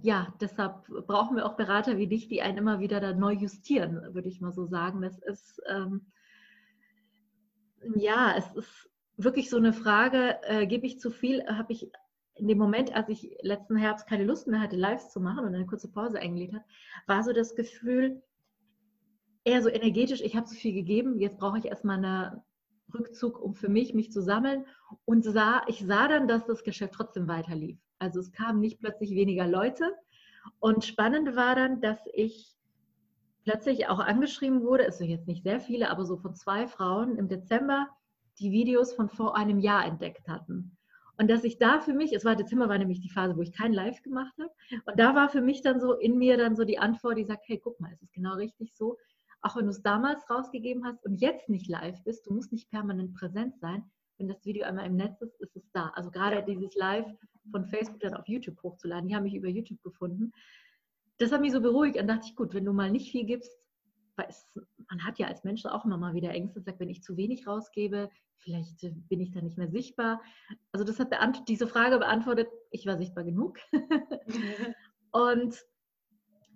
[0.02, 4.14] ja, deshalb brauchen wir auch Berater wie dich, die einen immer wieder da neu justieren,
[4.14, 5.02] würde ich mal so sagen.
[5.02, 6.06] Das ist, ähm,
[7.96, 11.90] ja, es ist wirklich so eine Frage, äh, gebe ich zu viel, habe ich
[12.34, 15.54] in dem Moment, als ich letzten Herbst keine Lust mehr hatte, Lives zu machen und
[15.54, 16.64] eine kurze Pause eingelegt habe,
[17.06, 18.22] war so das Gefühl,
[19.42, 22.40] eher so energetisch, ich habe zu viel gegeben, jetzt brauche ich erstmal einen
[22.94, 24.64] Rückzug, um für mich, mich zu sammeln
[25.04, 27.78] und sah, ich sah dann, dass das Geschäft trotzdem weiter lief.
[27.98, 29.92] Also es kamen nicht plötzlich weniger Leute.
[30.60, 32.54] Und spannend war dann, dass ich
[33.44, 37.16] plötzlich auch angeschrieben wurde, es sind jetzt nicht sehr viele, aber so von zwei Frauen
[37.16, 37.88] im Dezember,
[38.38, 40.76] die Videos von vor einem Jahr entdeckt hatten.
[41.16, 43.52] Und dass ich da für mich, es war Dezember, war nämlich die Phase, wo ich
[43.52, 44.50] kein Live gemacht habe.
[44.86, 47.44] Und da war für mich dann so in mir dann so die Antwort, die sagt,
[47.46, 48.96] hey, guck mal, es ist genau richtig so.
[49.40, 52.70] Auch wenn du es damals rausgegeben hast und jetzt nicht live bist, du musst nicht
[52.70, 55.90] permanent präsent sein, wenn das Video einmal im Netz ist, ist es da.
[55.94, 57.06] Also gerade dieses Live
[57.50, 60.32] von Facebook dann auf YouTube hochzuladen, die haben mich über YouTube gefunden.
[61.18, 61.96] Das hat mich so beruhigt.
[61.96, 63.50] Dann dachte ich, gut, wenn du mal nicht viel gibst,
[64.16, 64.44] weil es,
[64.90, 67.46] man hat ja als Mensch auch immer mal wieder Ängste, sagt, wenn ich zu wenig
[67.46, 70.20] rausgebe, vielleicht äh, bin ich dann nicht mehr sichtbar.
[70.72, 71.14] Also das hat
[71.48, 73.58] diese Frage beantwortet, ich war sichtbar genug.
[75.12, 75.56] und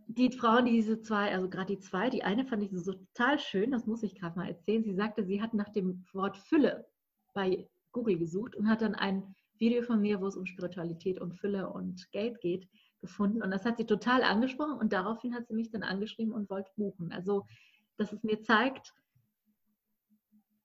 [0.08, 3.70] die Frauen, diese zwei, also gerade die zwei, die eine fand ich so total schön,
[3.70, 4.82] das muss ich gerade mal erzählen.
[4.82, 6.86] Sie sagte, sie hat nach dem Wort Fülle
[7.32, 11.34] bei Google gesucht und hat dann ein Video von mir, wo es um Spiritualität und
[11.34, 12.68] Fülle und Geld geht,
[13.00, 13.42] gefunden.
[13.42, 16.70] Und das hat sie total angesprochen und daraufhin hat sie mich dann angeschrieben und wollte
[16.76, 17.12] buchen.
[17.12, 17.46] Also,
[17.96, 18.92] dass es mir zeigt,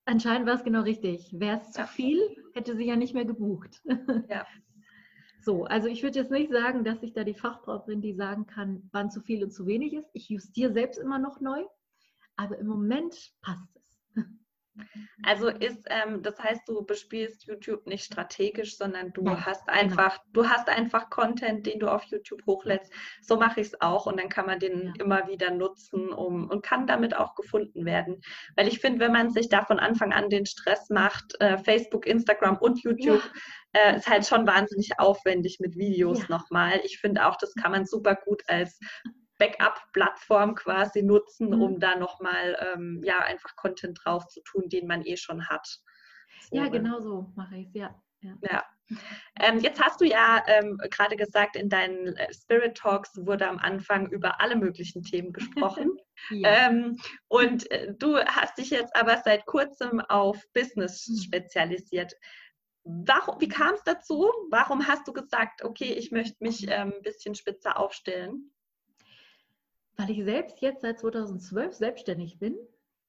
[0.06, 1.30] anscheinend war es genau richtig.
[1.38, 1.86] Wäre es ja.
[1.86, 2.20] zu viel,
[2.54, 3.82] hätte sie ja nicht mehr gebucht.
[4.30, 4.46] Ja.
[5.44, 8.48] So, also ich würde jetzt nicht sagen, dass ich da die Fachfrau bin, die sagen
[8.48, 10.10] kann, wann zu viel und zu wenig ist.
[10.12, 11.64] Ich justiere selbst immer noch neu,
[12.36, 13.87] aber im Moment passt es.
[15.28, 19.78] Also ist, ähm, das heißt, du bespielst YouTube nicht strategisch, sondern du ja, hast genau.
[19.78, 20.32] einfach, genau.
[20.32, 22.94] du hast einfach Content, den du auf YouTube hochlädst.
[23.22, 24.94] So mache ich es auch und dann kann man den ja.
[25.04, 28.22] immer wieder nutzen um, und kann damit auch gefunden werden.
[28.56, 32.08] Weil ich finde, wenn man sich da von Anfang an den Stress macht, äh, Facebook,
[32.08, 33.30] Instagram und YouTube,
[33.76, 33.82] ja.
[33.82, 36.80] äh, ist halt schon wahnsinnig aufwendig mit Videos nochmal.
[36.86, 38.80] Ich finde auch, das kann man super gut als
[39.38, 41.62] Backup-Plattform quasi nutzen, mhm.
[41.62, 45.68] um da nochmal ähm, ja, einfach Content drauf zu tun, den man eh schon hat.
[46.50, 47.96] So, ja, genau so mache ich es, ja.
[48.22, 48.38] ja.
[48.42, 48.64] ja.
[49.40, 53.60] Ähm, jetzt hast du ja ähm, gerade gesagt, in deinen äh, Spirit Talks wurde am
[53.60, 55.92] Anfang über alle möglichen Themen gesprochen.
[56.32, 56.68] ja.
[56.70, 56.98] ähm,
[57.28, 61.18] und äh, du hast dich jetzt aber seit kurzem auf Business mhm.
[61.18, 62.14] spezialisiert.
[62.84, 64.32] Warum, wie kam es dazu?
[64.50, 66.72] Warum hast du gesagt, okay, ich möchte mich mhm.
[66.72, 68.52] ähm, ein bisschen spitzer aufstellen?
[69.98, 72.56] Weil ich selbst jetzt seit 2012 selbstständig bin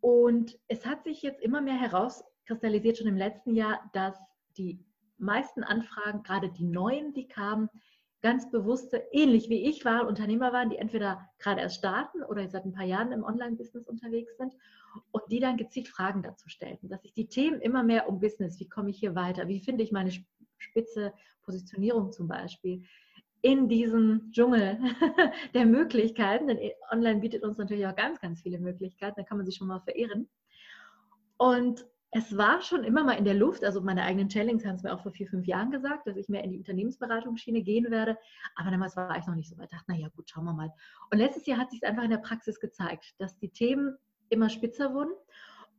[0.00, 4.18] Und es hat sich jetzt immer mehr herauskristallisiert, schon im letzten Jahr, dass
[4.56, 4.84] die
[5.18, 7.68] meisten Anfragen, gerade die neuen, die kamen,
[8.20, 12.64] ganz bewusste, ähnlich wie ich war, Unternehmer waren, die entweder gerade erst starten oder seit
[12.64, 14.54] ein paar Jahren im Online-Business unterwegs sind
[15.12, 18.58] und die dann gezielt Fragen dazu stellten, dass sich die Themen immer mehr um Business,
[18.58, 20.10] wie komme ich hier weiter, wie finde ich meine
[20.58, 22.82] spitze Positionierung zum Beispiel,
[23.40, 24.80] in diesem Dschungel
[25.54, 26.58] der Möglichkeiten, denn
[26.90, 29.80] Online bietet uns natürlich auch ganz, ganz viele Möglichkeiten, da kann man sich schon mal
[29.80, 30.28] verirren.
[31.36, 34.82] Und es war schon immer mal in der Luft, also meine eigenen Challenge haben es
[34.82, 38.16] mir auch vor vier, fünf Jahren gesagt, dass ich mehr in die Unternehmensberatungsschiene gehen werde.
[38.56, 39.68] Aber damals war ich noch nicht so weit.
[39.70, 40.72] Ich dachte, naja, gut, schauen wir mal.
[41.10, 43.96] Und letztes Jahr hat sich einfach in der Praxis gezeigt, dass die Themen
[44.30, 45.12] immer spitzer wurden.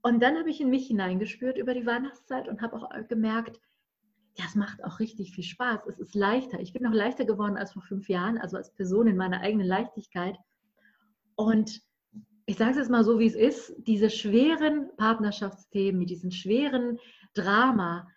[0.03, 3.59] Und dann habe ich in mich hineingespürt über die Weihnachtszeit und habe auch gemerkt,
[4.37, 5.87] ja, es macht auch richtig viel Spaß.
[5.87, 6.59] Es ist leichter.
[6.59, 9.67] Ich bin noch leichter geworden als vor fünf Jahren, also als Person in meiner eigenen
[9.67, 10.37] Leichtigkeit.
[11.35, 11.81] Und
[12.49, 16.97] ich sage es jetzt mal so, wie es ist, diese schweren Partnerschaftsthemen, mit diesem schweren
[17.35, 18.07] Drama,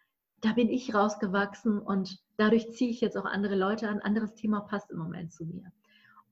[0.41, 4.01] da bin ich rausgewachsen und dadurch ziehe ich jetzt auch andere Leute an.
[4.01, 5.71] Anderes Thema passt im Moment zu mir.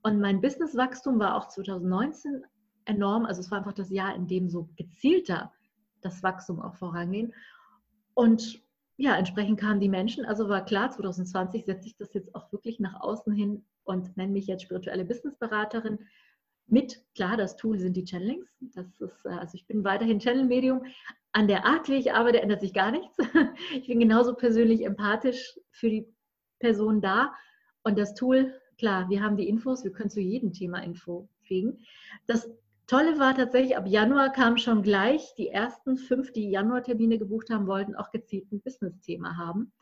[0.02, 2.42] Und mein Businesswachstum war auch 2019
[2.86, 3.26] enorm.
[3.26, 5.52] Also es war einfach das Jahr, in dem so gezielter
[6.00, 7.34] das Wachstum auch voranging.
[8.14, 8.62] Und
[8.96, 10.24] ja, entsprechend kamen die Menschen.
[10.24, 14.32] Also war klar, 2020 setze ich das jetzt auch wirklich nach außen hin und nenne
[14.32, 15.98] mich jetzt spirituelle Businessberaterin
[16.70, 18.48] mit, klar, das Tool sind die Channelings.
[18.60, 20.84] Das ist, äh, also ich bin weiterhin Channel-Medium.
[21.32, 23.16] An der Art, wie ich arbeite, ändert sich gar nichts.
[23.74, 26.06] Ich bin genauso persönlich empathisch für die
[26.58, 27.32] Person da.
[27.82, 31.78] Und das Tool, klar, wir haben die Infos, wir können zu jedem Thema Info kriegen.
[32.26, 32.50] Das
[32.86, 37.66] Tolle war tatsächlich, ab Januar kam schon gleich die ersten fünf, die Januar-Termine gebucht haben
[37.68, 39.72] wollten, auch gezielt ein Business-Thema haben.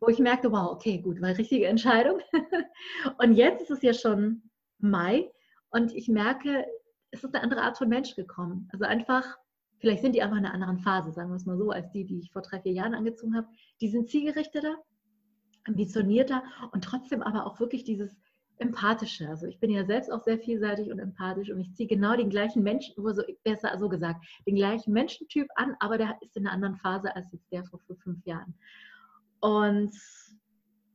[0.00, 2.20] Wo ich merkte, wow, okay, gut, war richtige Entscheidung.
[3.18, 4.42] Und jetzt ist es ja schon
[4.78, 5.30] Mai
[5.70, 6.64] und ich merke,
[7.10, 8.68] es ist eine andere Art von Mensch gekommen.
[8.72, 9.38] Also einfach,
[9.78, 12.04] vielleicht sind die einfach in einer anderen Phase, sagen wir es mal so, als die,
[12.04, 13.48] die ich vor drei, vier Jahren angezogen habe.
[13.80, 14.76] Die sind zielgerichteter,
[15.64, 18.16] ambitionierter und trotzdem aber auch wirklich dieses
[18.58, 19.28] Empathische.
[19.28, 22.30] Also ich bin ja selbst auch sehr vielseitig und empathisch und ich ziehe genau den
[22.30, 22.94] gleichen Menschen,
[23.44, 27.30] besser so gesagt, den gleichen Menschentyp an, aber der ist in einer anderen Phase als
[27.32, 28.54] jetzt der vor fünf Jahren.
[29.40, 29.94] Und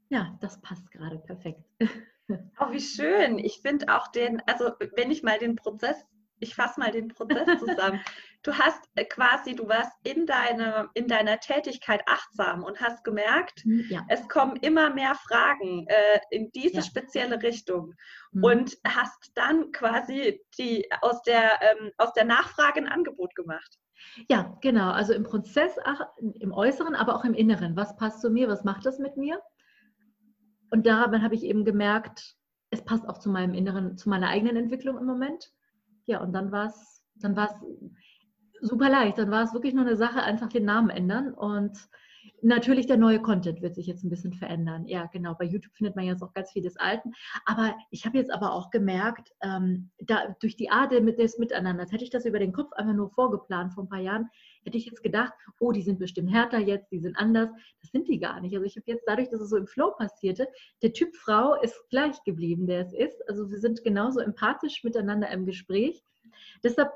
[0.10, 1.64] ja, das passt gerade perfekt.
[2.60, 3.40] Oh, wie schön.
[3.40, 6.06] Ich finde auch den, also wenn ich mal den Prozess,
[6.42, 8.02] ich fasse mal den Prozess zusammen.
[8.44, 13.66] du hast äh, quasi, du warst in, deine, in deiner Tätigkeit achtsam und hast gemerkt,
[13.66, 14.06] mhm, ja.
[14.10, 16.82] es kommen immer mehr Fragen äh, in diese ja.
[16.82, 17.94] spezielle Richtung
[18.32, 18.44] mhm.
[18.44, 23.78] und hast dann quasi die, aus, der, ähm, aus der Nachfrage ein Angebot gemacht.
[24.30, 24.92] Ja, genau.
[24.92, 25.76] Also im Prozess,
[26.40, 27.76] im Äußeren, aber auch im Inneren.
[27.76, 28.48] Was passt zu mir?
[28.48, 29.40] Was macht das mit mir?
[30.72, 32.36] Und daran habe ich eben gemerkt,
[32.72, 35.52] es passt auch zu meinem Inneren, zu meiner eigenen Entwicklung im Moment.
[36.06, 39.18] Ja, und dann war es, dann war es super leicht.
[39.18, 41.78] Dann war es wirklich nur eine Sache, einfach den Namen ändern und
[42.44, 44.88] Natürlich, der neue Content wird sich jetzt ein bisschen verändern.
[44.88, 45.36] Ja, genau.
[45.36, 47.14] Bei YouTube findet man jetzt auch ganz viel des Alten.
[47.46, 52.04] Aber ich habe jetzt aber auch gemerkt, ähm, da, durch die Art des Miteinanders, hätte
[52.04, 54.30] ich das über den Kopf einfach nur vorgeplant vor ein paar Jahren,
[54.64, 57.50] hätte ich jetzt gedacht, oh, die sind bestimmt härter jetzt, die sind anders.
[57.82, 58.54] Das sind die gar nicht.
[58.54, 60.48] Also ich habe jetzt dadurch, dass es so im Flow passierte,
[60.82, 63.28] der Typ Frau ist gleich geblieben, der es ist.
[63.28, 66.04] Also wir sind genauso empathisch miteinander im Gespräch.
[66.64, 66.92] Deshalb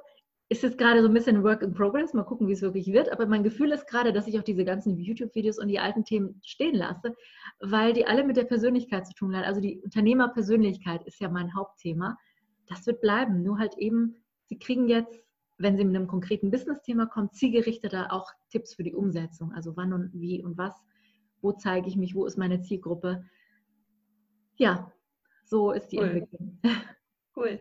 [0.47, 2.13] ist jetzt gerade so ein bisschen Work in Progress.
[2.13, 3.12] Mal gucken, wie es wirklich wird.
[3.12, 6.39] Aber mein Gefühl ist gerade, dass ich auch diese ganzen YouTube-Videos und die alten Themen
[6.43, 7.15] stehen lasse,
[7.60, 9.43] weil die alle mit der Persönlichkeit zu tun haben.
[9.43, 12.17] Also die Unternehmerpersönlichkeit ist ja mein Hauptthema.
[12.67, 13.41] Das wird bleiben.
[13.41, 15.24] Nur halt eben, Sie kriegen jetzt,
[15.57, 19.53] wenn Sie mit einem konkreten Business-Thema kommen, zielgerichteter auch Tipps für die Umsetzung.
[19.53, 20.73] Also wann und wie und was.
[21.41, 22.15] Wo zeige ich mich?
[22.15, 23.25] Wo ist meine Zielgruppe?
[24.57, 24.91] Ja,
[25.45, 26.05] so ist die cool.
[26.05, 26.59] Entwicklung.
[27.35, 27.59] Cool.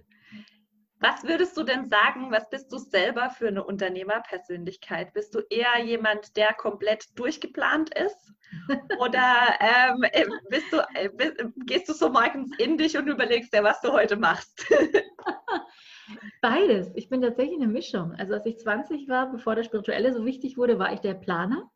[1.00, 5.12] Was würdest du denn sagen, was bist du selber für eine Unternehmerpersönlichkeit?
[5.12, 8.32] Bist du eher jemand, der komplett durchgeplant ist?
[8.98, 11.34] Oder ähm, äh, bist du, äh, bist,
[11.66, 14.64] gehst du so morgens in dich und überlegst dir, was du heute machst?
[16.40, 16.90] Beides.
[16.94, 18.12] Ich bin tatsächlich eine Mischung.
[18.12, 21.70] Also als ich 20 war, bevor der Spirituelle so wichtig wurde, war ich der Planer.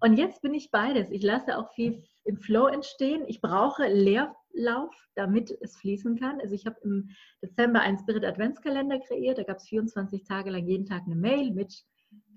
[0.00, 1.10] Und jetzt bin ich beides.
[1.10, 3.24] Ich lasse auch viel im Flow entstehen.
[3.26, 6.40] Ich brauche Leerlauf, damit es fließen kann.
[6.40, 7.10] Also ich habe im
[7.42, 9.38] Dezember einen Spirit Adventskalender kreiert.
[9.38, 11.84] Da gab es 24 Tage lang jeden Tag eine Mail mit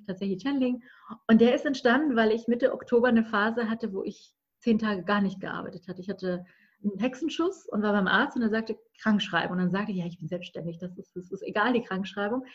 [0.08, 0.84] tatsächlich Channeling.
[1.28, 5.04] Und der ist entstanden, weil ich Mitte Oktober eine Phase hatte, wo ich zehn Tage
[5.04, 6.02] gar nicht gearbeitet hatte.
[6.02, 6.46] Ich hatte
[6.84, 9.54] einen Hexenschuss und war beim Arzt und er sagte Krankschreibung.
[9.54, 12.46] Und dann sagte ich, ja, ich bin selbstständig, das ist, das ist egal, die Krankschreibung.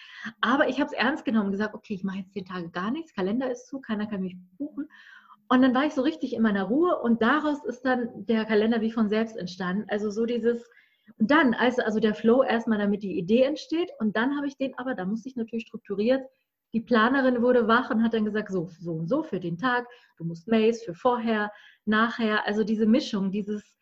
[0.41, 2.91] Aber ich habe es ernst genommen und gesagt, okay, ich mache jetzt zehn Tage gar
[2.91, 4.89] nichts, Kalender ist zu, keiner kann mich buchen.
[5.49, 8.81] Und dann war ich so richtig in meiner Ruhe und daraus ist dann der Kalender
[8.81, 9.85] wie von selbst entstanden.
[9.89, 10.65] Also so dieses,
[11.19, 14.57] und dann, also, also der Flow erstmal, damit die Idee entsteht und dann habe ich
[14.57, 16.23] den, aber da musste ich natürlich strukturiert,
[16.73, 19.87] die Planerin wurde wach und hat dann gesagt, so, so und so für den Tag,
[20.19, 21.51] du musst Mails für vorher,
[21.85, 23.75] nachher, also diese Mischung, dieses,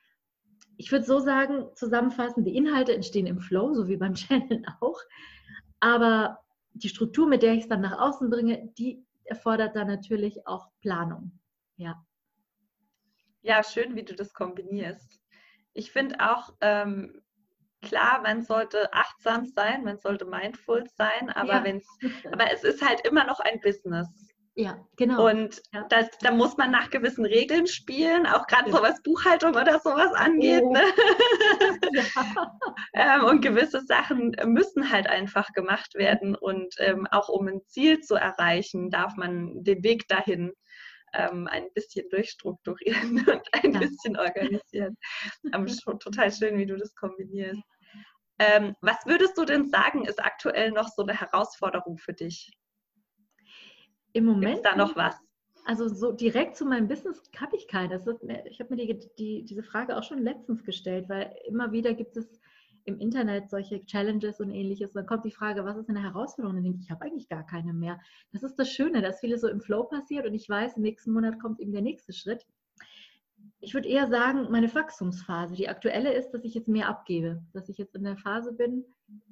[0.79, 5.01] ich würde so sagen, zusammenfassen, die Inhalte entstehen im Flow, so wie beim Channel auch,
[5.81, 6.39] aber
[6.73, 10.69] die Struktur, mit der ich es dann nach außen bringe, die erfordert dann natürlich auch
[10.81, 11.33] Planung.
[11.77, 12.03] Ja.
[13.43, 15.21] Ja, schön, wie du das kombinierst.
[15.73, 17.23] Ich finde auch, ähm,
[17.83, 21.65] klar, man sollte achtsam sein, man sollte mindful sein, aber, ja.
[21.65, 21.89] wenn's,
[22.33, 24.28] aber es ist halt immer noch ein Business.
[24.61, 25.29] Ja, genau.
[25.29, 25.87] Und ja.
[25.89, 28.77] Das, da muss man nach gewissen Regeln spielen, auch gerade ja.
[28.77, 30.65] so was Buchhaltung oder sowas angeht.
[30.65, 30.73] Oh.
[30.73, 30.83] Ne?
[32.95, 36.35] Ähm, und gewisse Sachen müssen halt einfach gemacht werden.
[36.35, 40.53] Und ähm, auch um ein Ziel zu erreichen, darf man den Weg dahin
[41.13, 43.79] ähm, ein bisschen durchstrukturieren und ein ja.
[43.79, 44.97] bisschen organisieren.
[45.53, 47.63] Ähm, schon total schön, wie du das kombinierst.
[48.41, 52.51] Ähm, was würdest du denn sagen, ist aktuell noch so eine Herausforderung für dich?
[54.19, 54.57] Im Moment.
[54.57, 55.17] Ist da noch was?
[55.65, 57.97] Also so direkt zu meinem Business habe ich keine.
[58.47, 62.17] ich habe mir die, die, diese Frage auch schon letztens gestellt, weil immer wieder gibt
[62.17, 62.41] es
[62.85, 64.93] im Internet solche Challenges und ähnliches.
[64.93, 66.57] Dann kommt die Frage, was ist eine Herausforderung?
[66.57, 68.01] Und dann denke ich, ich habe eigentlich gar keine mehr.
[68.33, 71.13] Das ist das Schöne, dass vieles so im Flow passiert und ich weiß, im nächsten
[71.13, 72.47] Monat kommt eben der nächste Schritt.
[73.61, 75.55] Ich würde eher sagen, meine Wachstumsphase.
[75.55, 78.85] Die aktuelle ist, dass ich jetzt mehr abgebe, dass ich jetzt in der Phase bin,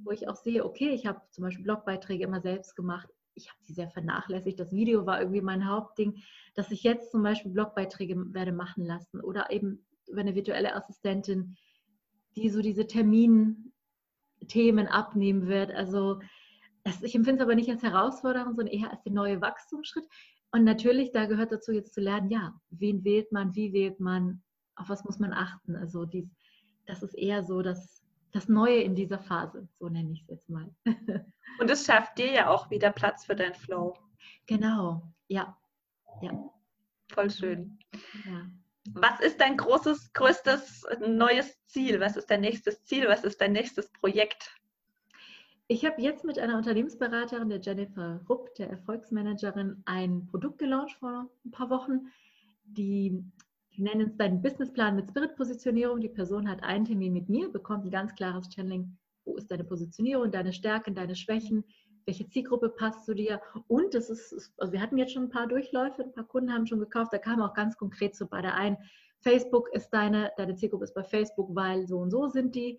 [0.04, 3.08] wo ich auch sehe, okay, ich habe zum Beispiel Blogbeiträge immer selbst gemacht.
[3.36, 4.58] Ich habe sie sehr vernachlässigt.
[4.58, 6.22] Das Video war irgendwie mein Hauptding,
[6.54, 11.56] dass ich jetzt zum Beispiel Blogbeiträge werde machen lassen oder eben über eine virtuelle Assistentin
[12.36, 15.72] die so diese Terminthemen abnehmen wird.
[15.72, 16.20] Also
[16.84, 20.06] das, ich empfinde es aber nicht als Herausforderung, sondern eher als den neuen Wachstumsschritt.
[20.52, 24.42] Und natürlich, da gehört dazu jetzt zu lernen, ja, wen wählt man, wie wählt man,
[24.76, 25.74] auf was muss man achten.
[25.74, 26.30] Also dies,
[26.86, 28.02] das ist eher so das,
[28.36, 30.70] das Neue in dieser Phase, so nenne ich es jetzt mal.
[31.58, 33.94] Und es schafft dir ja auch wieder Platz für dein Flow.
[34.46, 35.56] Genau, ja.
[36.20, 36.32] ja.
[37.10, 37.78] Voll schön.
[38.26, 38.46] Ja.
[38.92, 41.98] Was ist dein großes, größtes neues Ziel?
[41.98, 43.08] Was ist dein nächstes Ziel?
[43.08, 44.54] Was ist dein nächstes Projekt?
[45.66, 51.28] Ich habe jetzt mit einer Unternehmensberaterin, der Jennifer Rupp, der Erfolgsmanagerin, ein Produkt gelauncht vor
[51.44, 52.12] ein paar Wochen.
[52.64, 53.24] Die,
[53.76, 56.00] die nennen es deinen Businessplan mit Spirit-Positionierung.
[56.00, 58.96] Die Person hat einen Termin mit mir, bekommt ein ganz klares Channeling.
[59.24, 61.64] Wo ist deine Positionierung, deine Stärken, deine Schwächen?
[62.06, 63.40] welche Zielgruppe passt zu dir.
[63.66, 66.66] Und das ist, also wir hatten jetzt schon ein paar Durchläufe, ein paar Kunden haben
[66.66, 68.78] schon gekauft, da kam auch ganz konkret so bei der einen,
[69.20, 72.78] Facebook ist deine, deine Zielgruppe ist bei Facebook, weil so und so sind die.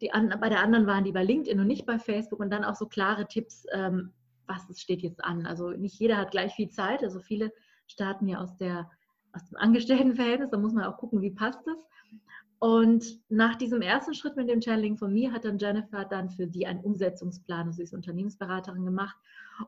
[0.00, 2.64] die an, bei der anderen waren die bei LinkedIn und nicht bei Facebook und dann
[2.64, 4.12] auch so klare Tipps, ähm,
[4.46, 5.46] was steht jetzt an.
[5.46, 7.52] Also nicht jeder hat gleich viel Zeit, also viele
[7.86, 8.90] starten ja aus, der,
[9.32, 11.78] aus dem Angestelltenverhältnis, da muss man auch gucken, wie passt das.
[12.58, 16.46] Und nach diesem ersten Schritt mit dem Channeling von mir hat dann Jennifer dann für
[16.46, 19.16] die einen Umsetzungsplan, also sie ist Unternehmensberaterin gemacht.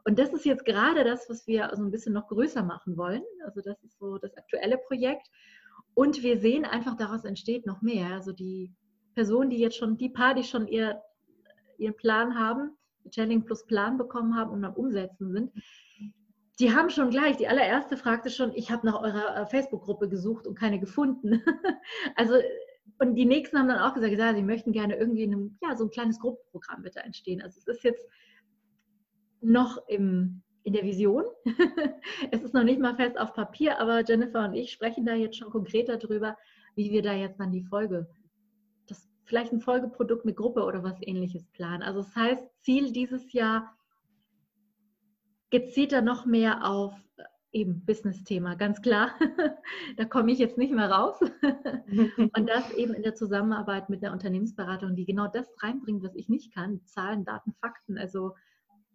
[0.05, 3.23] Und das ist jetzt gerade das, was wir so ein bisschen noch größer machen wollen.
[3.45, 5.27] Also das ist so das aktuelle Projekt.
[5.95, 8.09] Und wir sehen einfach, daraus entsteht noch mehr.
[8.09, 8.71] Also die
[9.15, 11.01] Personen, die jetzt schon, die paar, die schon ihr,
[11.79, 12.77] ihren Plan haben,
[13.11, 15.51] Channeling plus Plan bekommen haben und am Umsetzen sind,
[16.59, 20.47] die haben schon gleich, die allererste fragte schon, ich habe nach eurer äh, Facebook-Gruppe gesucht
[20.47, 21.43] und keine gefunden.
[22.17, 22.35] also
[22.99, 25.85] und die nächsten haben dann auch gesagt, ja, sie möchten gerne irgendwie einem, ja, so
[25.85, 27.43] ein kleines Gruppenprogramm bitte entstehen.
[27.43, 28.07] Also es ist jetzt
[29.41, 31.25] noch im, in der Vision.
[32.31, 35.37] es ist noch nicht mal fest auf Papier, aber Jennifer und ich sprechen da jetzt
[35.37, 36.37] schon konkreter drüber,
[36.77, 38.09] wie wir da jetzt dann die Folge,
[38.87, 41.83] das vielleicht ein Folgeprodukt mit Gruppe oder was ähnliches planen.
[41.83, 43.75] Also das heißt, Ziel dieses Jahr
[45.53, 46.95] gezielter noch mehr auf
[47.53, 49.11] eben Business-Thema, ganz klar.
[49.99, 51.21] da komme ich jetzt nicht mehr raus.
[52.17, 56.31] und das eben in der Zusammenarbeit mit der Unternehmensberatung, die genau das reinbringt, was ich
[56.31, 57.99] nicht kann, Zahlen, Daten, Fakten.
[57.99, 58.35] Also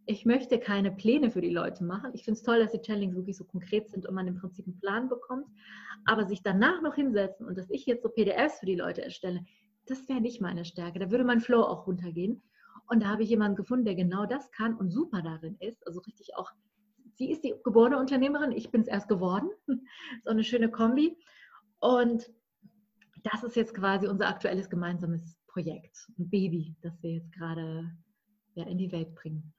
[0.07, 2.11] ich möchte keine Pläne für die Leute machen.
[2.13, 4.65] Ich finde es toll, dass die Challenge wirklich so konkret sind und man im Prinzip
[4.65, 5.45] einen Plan bekommt.
[6.05, 9.45] Aber sich danach noch hinsetzen und dass ich jetzt so PDFs für die Leute erstelle,
[9.85, 10.97] das wäre nicht meine Stärke.
[10.97, 12.41] Da würde mein Flow auch runtergehen.
[12.87, 15.85] Und da habe ich jemanden gefunden, der genau das kann und super darin ist.
[15.85, 16.51] Also richtig auch
[17.17, 19.49] sie ist die geborene Unternehmerin, ich bin es erst geworden.
[20.23, 21.17] so eine schöne Kombi.
[21.79, 22.29] Und
[23.23, 27.91] das ist jetzt quasi unser aktuelles gemeinsames Projekt, ein Baby, das wir jetzt gerade
[28.53, 29.53] ja, in die Welt bringen.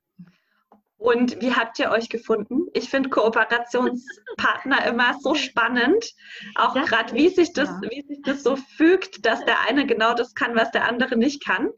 [0.98, 2.66] Und wie habt ihr euch gefunden?
[2.74, 6.12] Ich finde Kooperationspartner immer so spannend,
[6.56, 10.34] auch gerade wie sich das, wie sich das so fügt, dass der eine genau das
[10.34, 11.70] kann, was der andere nicht kann.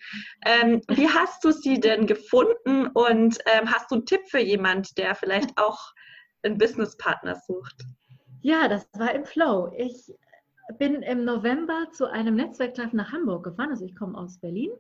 [0.47, 4.97] Ähm, wie hast du sie denn gefunden und ähm, hast du einen Tipp für jemand,
[4.97, 5.93] der vielleicht auch
[6.43, 7.77] einen Businesspartner sucht?
[8.41, 9.71] Ja, das war im Flow.
[9.77, 10.15] Ich
[10.79, 13.71] bin im November zu einem Netzwerktreffen nach Hamburg gefahren.
[13.71, 14.71] Also ich komme aus Berlin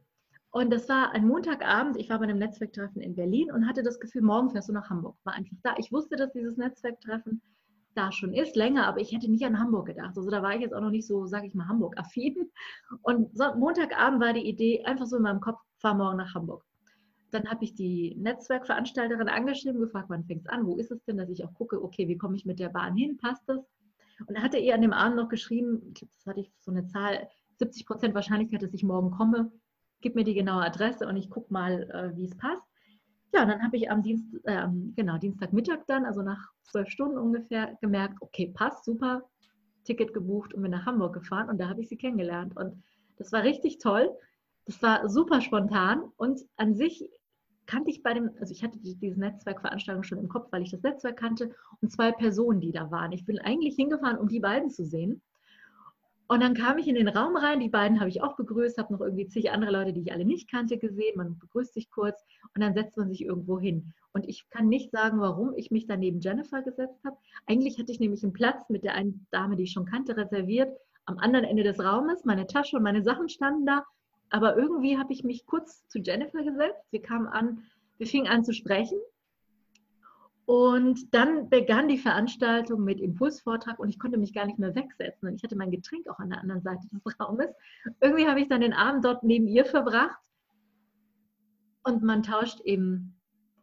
[0.52, 1.96] und das war ein Montagabend.
[1.96, 4.90] Ich war bei einem Netzwerktreffen in Berlin und hatte das Gefühl, morgen fährst du nach
[4.90, 5.16] Hamburg.
[5.22, 5.74] War einfach da.
[5.78, 7.40] Ich wusste, dass dieses Netzwerktreffen
[7.94, 10.16] da schon ist, länger, aber ich hätte nicht an Hamburg gedacht.
[10.16, 12.50] Also da war ich jetzt auch noch nicht so, sage ich mal, Hamburg-affin.
[13.02, 16.64] Und Montagabend war die Idee, einfach so in meinem Kopf, fahr morgen nach Hamburg.
[17.30, 21.16] Dann habe ich die Netzwerkveranstalterin angeschrieben, gefragt, wann fängt es an, wo ist es denn,
[21.16, 23.64] dass ich auch gucke, okay, wie komme ich mit der Bahn hin, passt das?
[24.26, 26.86] Und hatte ihr an dem Abend noch geschrieben, ich glaube, das hatte ich so eine
[26.86, 29.52] Zahl, 70 Prozent Wahrscheinlichkeit, dass ich morgen komme
[30.00, 32.62] gib mir die genaue Adresse und ich gucke mal, äh, wie es passt.
[33.32, 37.18] Ja, und dann habe ich am Dienst, äh, genau, Dienstagmittag dann, also nach zwölf Stunden
[37.18, 39.22] ungefähr, gemerkt, okay, passt, super,
[39.84, 42.56] Ticket gebucht und bin nach Hamburg gefahren und da habe ich sie kennengelernt.
[42.56, 42.82] Und
[43.16, 44.10] das war richtig toll.
[44.66, 47.08] Das war super spontan und an sich
[47.66, 50.82] kannte ich bei dem, also ich hatte diese Netzwerkveranstaltung schon im Kopf, weil ich das
[50.82, 53.12] Netzwerk kannte und zwei Personen, die da waren.
[53.12, 55.22] Ich bin eigentlich hingefahren, um die beiden zu sehen.
[56.30, 58.92] Und dann kam ich in den Raum rein, die beiden habe ich auch begrüßt, habe
[58.92, 61.16] noch irgendwie zig andere Leute, die ich alle nicht kannte, gesehen.
[61.16, 63.92] Man begrüßt sich kurz und dann setzt man sich irgendwo hin.
[64.12, 67.16] Und ich kann nicht sagen, warum ich mich da neben Jennifer gesetzt habe.
[67.46, 70.72] Eigentlich hatte ich nämlich einen Platz mit der einen Dame, die ich schon kannte, reserviert,
[71.04, 72.24] am anderen Ende des Raumes.
[72.24, 73.84] Meine Tasche und meine Sachen standen da.
[74.28, 76.86] Aber irgendwie habe ich mich kurz zu Jennifer gesetzt.
[76.92, 77.64] Wir kamen an,
[77.98, 79.00] wir fingen an zu sprechen
[80.50, 85.28] und dann begann die Veranstaltung mit Impulsvortrag und ich konnte mich gar nicht mehr wegsetzen.
[85.28, 87.46] Und ich hatte mein Getränk auch an der anderen Seite des Raumes.
[88.00, 90.18] Irgendwie habe ich dann den Abend dort neben ihr verbracht.
[91.84, 93.14] Und man tauscht eben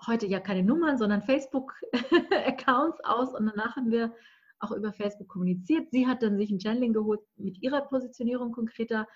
[0.07, 3.35] heute ja keine Nummern, sondern Facebook-Accounts aus.
[3.35, 4.15] Und danach haben wir
[4.59, 5.91] auch über Facebook kommuniziert.
[5.91, 9.09] Sie hat dann sich ein Channeling geholt mit ihrer Positionierung konkreter.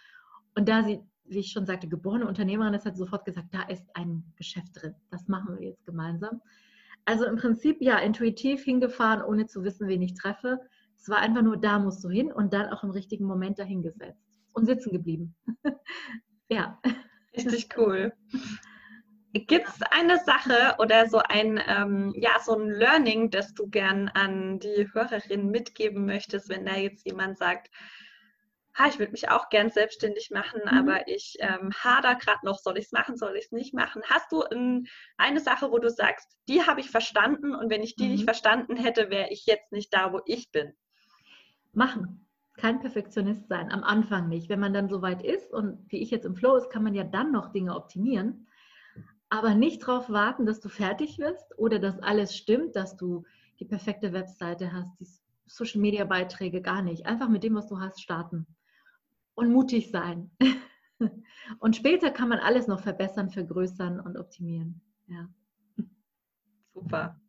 [0.56, 3.86] Und da sie, wie ich schon sagte, geborene Unternehmerin ist, hat sofort gesagt, da ist
[3.94, 4.94] ein Geschäft drin.
[5.10, 6.42] Das machen wir jetzt gemeinsam.
[7.06, 10.60] Also im Prinzip ja intuitiv hingefahren, ohne zu wissen, wen ich treffe.
[10.98, 14.22] Es war einfach nur, da musst du hin und dann auch im richtigen Moment dahingesetzt
[14.54, 15.36] und sitzen geblieben.
[16.50, 16.80] ja.
[17.36, 18.14] Richtig cool.
[19.34, 24.10] Gibt es eine Sache oder so ein, ähm, ja, so ein Learning, das du gern
[24.10, 27.69] an die Hörerinnen mitgeben möchtest, wenn da jetzt jemand sagt,
[28.74, 30.78] ha, ich würde mich auch gern selbstständig machen, mhm.
[30.78, 34.02] aber ich ähm, hader gerade noch, soll ich es machen, soll ich es nicht machen?
[34.06, 37.96] Hast du in, eine Sache, wo du sagst, die habe ich verstanden und wenn ich
[37.96, 38.12] die mhm.
[38.12, 40.74] nicht verstanden hätte, wäre ich jetzt nicht da, wo ich bin?
[41.74, 42.28] Machen.
[42.58, 44.50] Kein Perfektionist sein, am Anfang nicht.
[44.50, 46.94] Wenn man dann so weit ist und wie ich jetzt im Flow ist, kann man
[46.94, 48.48] ja dann noch Dinge optimieren.
[49.30, 53.24] aber nicht darauf warten, dass du fertig wirst oder dass alles stimmt, dass du
[53.60, 55.08] die perfekte Webseite hast, die
[55.48, 57.06] Social-Media-Beiträge, gar nicht.
[57.06, 58.46] Einfach mit dem, was du hast, starten
[59.36, 60.32] und mutig sein.
[61.60, 64.82] Und später kann man alles noch verbessern, vergrößern und optimieren.
[65.08, 65.27] Ja.
[66.73, 67.19] Super.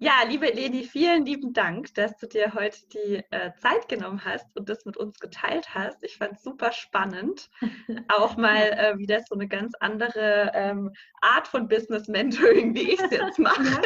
[0.00, 4.56] Ja, liebe Eleni, vielen lieben Dank, dass du dir heute die äh, Zeit genommen hast
[4.56, 6.04] und das mit uns geteilt hast.
[6.04, 7.50] Ich fand es super spannend.
[8.08, 13.00] Auch mal äh, wieder so eine ganz andere ähm, Art von Business Mentoring, wie ich
[13.00, 13.58] es jetzt mache.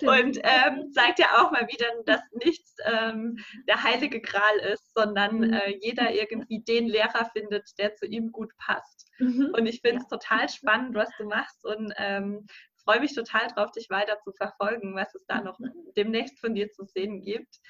[0.00, 5.38] Und ähm, zeigt ja auch mal wieder, dass nichts ähm, der heilige Gral ist, sondern
[5.38, 5.52] mhm.
[5.52, 9.10] äh, jeder irgendwie den Lehrer findet, der zu ihm gut passt.
[9.18, 9.52] Mhm.
[9.54, 10.16] Und ich finde es ja.
[10.16, 12.46] total spannend, was du machst und ähm,
[12.80, 15.58] freue mich total drauf, dich weiter zu verfolgen, was es da noch
[15.96, 17.60] demnächst von dir zu sehen gibt.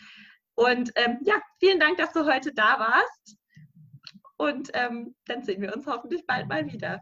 [0.55, 3.37] Und ähm, ja, vielen Dank, dass du heute da warst.
[4.37, 7.01] Und ähm, dann sehen wir uns hoffentlich bald mal wieder.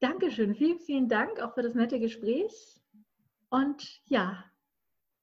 [0.00, 2.52] Dankeschön, vielen, vielen Dank auch für das nette Gespräch.
[3.48, 4.44] Und ja,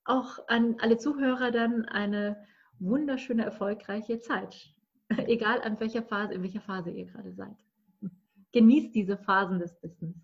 [0.06, 2.46] auch an alle Zuhörer dann eine
[2.80, 4.74] wunderschöne, erfolgreiche Zeit.
[5.10, 7.58] Egal an welcher Phase, in welcher Phase ihr gerade seid.
[8.54, 10.16] Genießt diese Phasen des Business.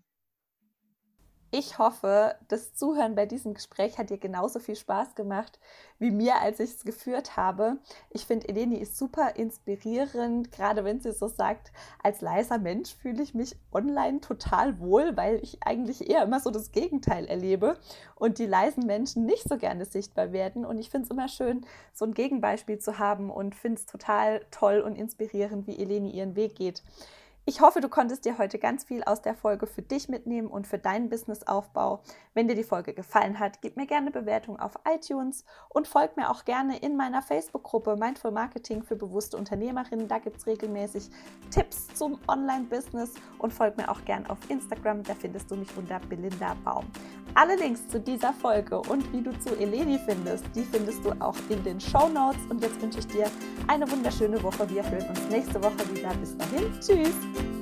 [1.50, 5.58] Ich hoffe, das Zuhören bei diesem Gespräch hat dir genauso viel Spaß gemacht
[5.98, 7.78] wie mir, als ich es geführt habe.
[8.10, 11.72] Ich finde, Eleni ist super inspirierend, gerade wenn sie so sagt,
[12.02, 16.50] als leiser Mensch fühle ich mich online total wohl, weil ich eigentlich eher immer so
[16.50, 17.78] das Gegenteil erlebe
[18.14, 20.66] und die leisen Menschen nicht so gerne sichtbar werden.
[20.66, 24.44] Und ich finde es immer schön, so ein Gegenbeispiel zu haben und finde es total
[24.50, 26.82] toll und inspirierend, wie Eleni ihren Weg geht.
[27.48, 30.66] Ich hoffe, du konntest dir heute ganz viel aus der Folge für dich mitnehmen und
[30.66, 32.02] für deinen Businessaufbau.
[32.34, 36.28] Wenn dir die Folge gefallen hat, gib mir gerne Bewertung auf iTunes und folg mir
[36.28, 40.08] auch gerne in meiner Facebook-Gruppe Mindful Marketing für bewusste Unternehmerinnen.
[40.08, 41.08] Da gibt es regelmäßig
[41.50, 45.02] Tipps zum Online-Business und folg mir auch gerne auf Instagram.
[45.02, 46.84] Da findest du mich unter Belinda Baum.
[47.34, 51.36] Alle Links zu dieser Folge und wie du zu Eleni findest, die findest du auch
[51.48, 52.40] in den Show Notes.
[52.48, 53.30] Und jetzt wünsche ich dir
[53.66, 54.68] eine wunderschöne Woche.
[54.70, 56.12] Wir hören uns nächste Woche wieder.
[56.14, 56.72] Bis dahin.
[56.80, 57.57] Tschüss.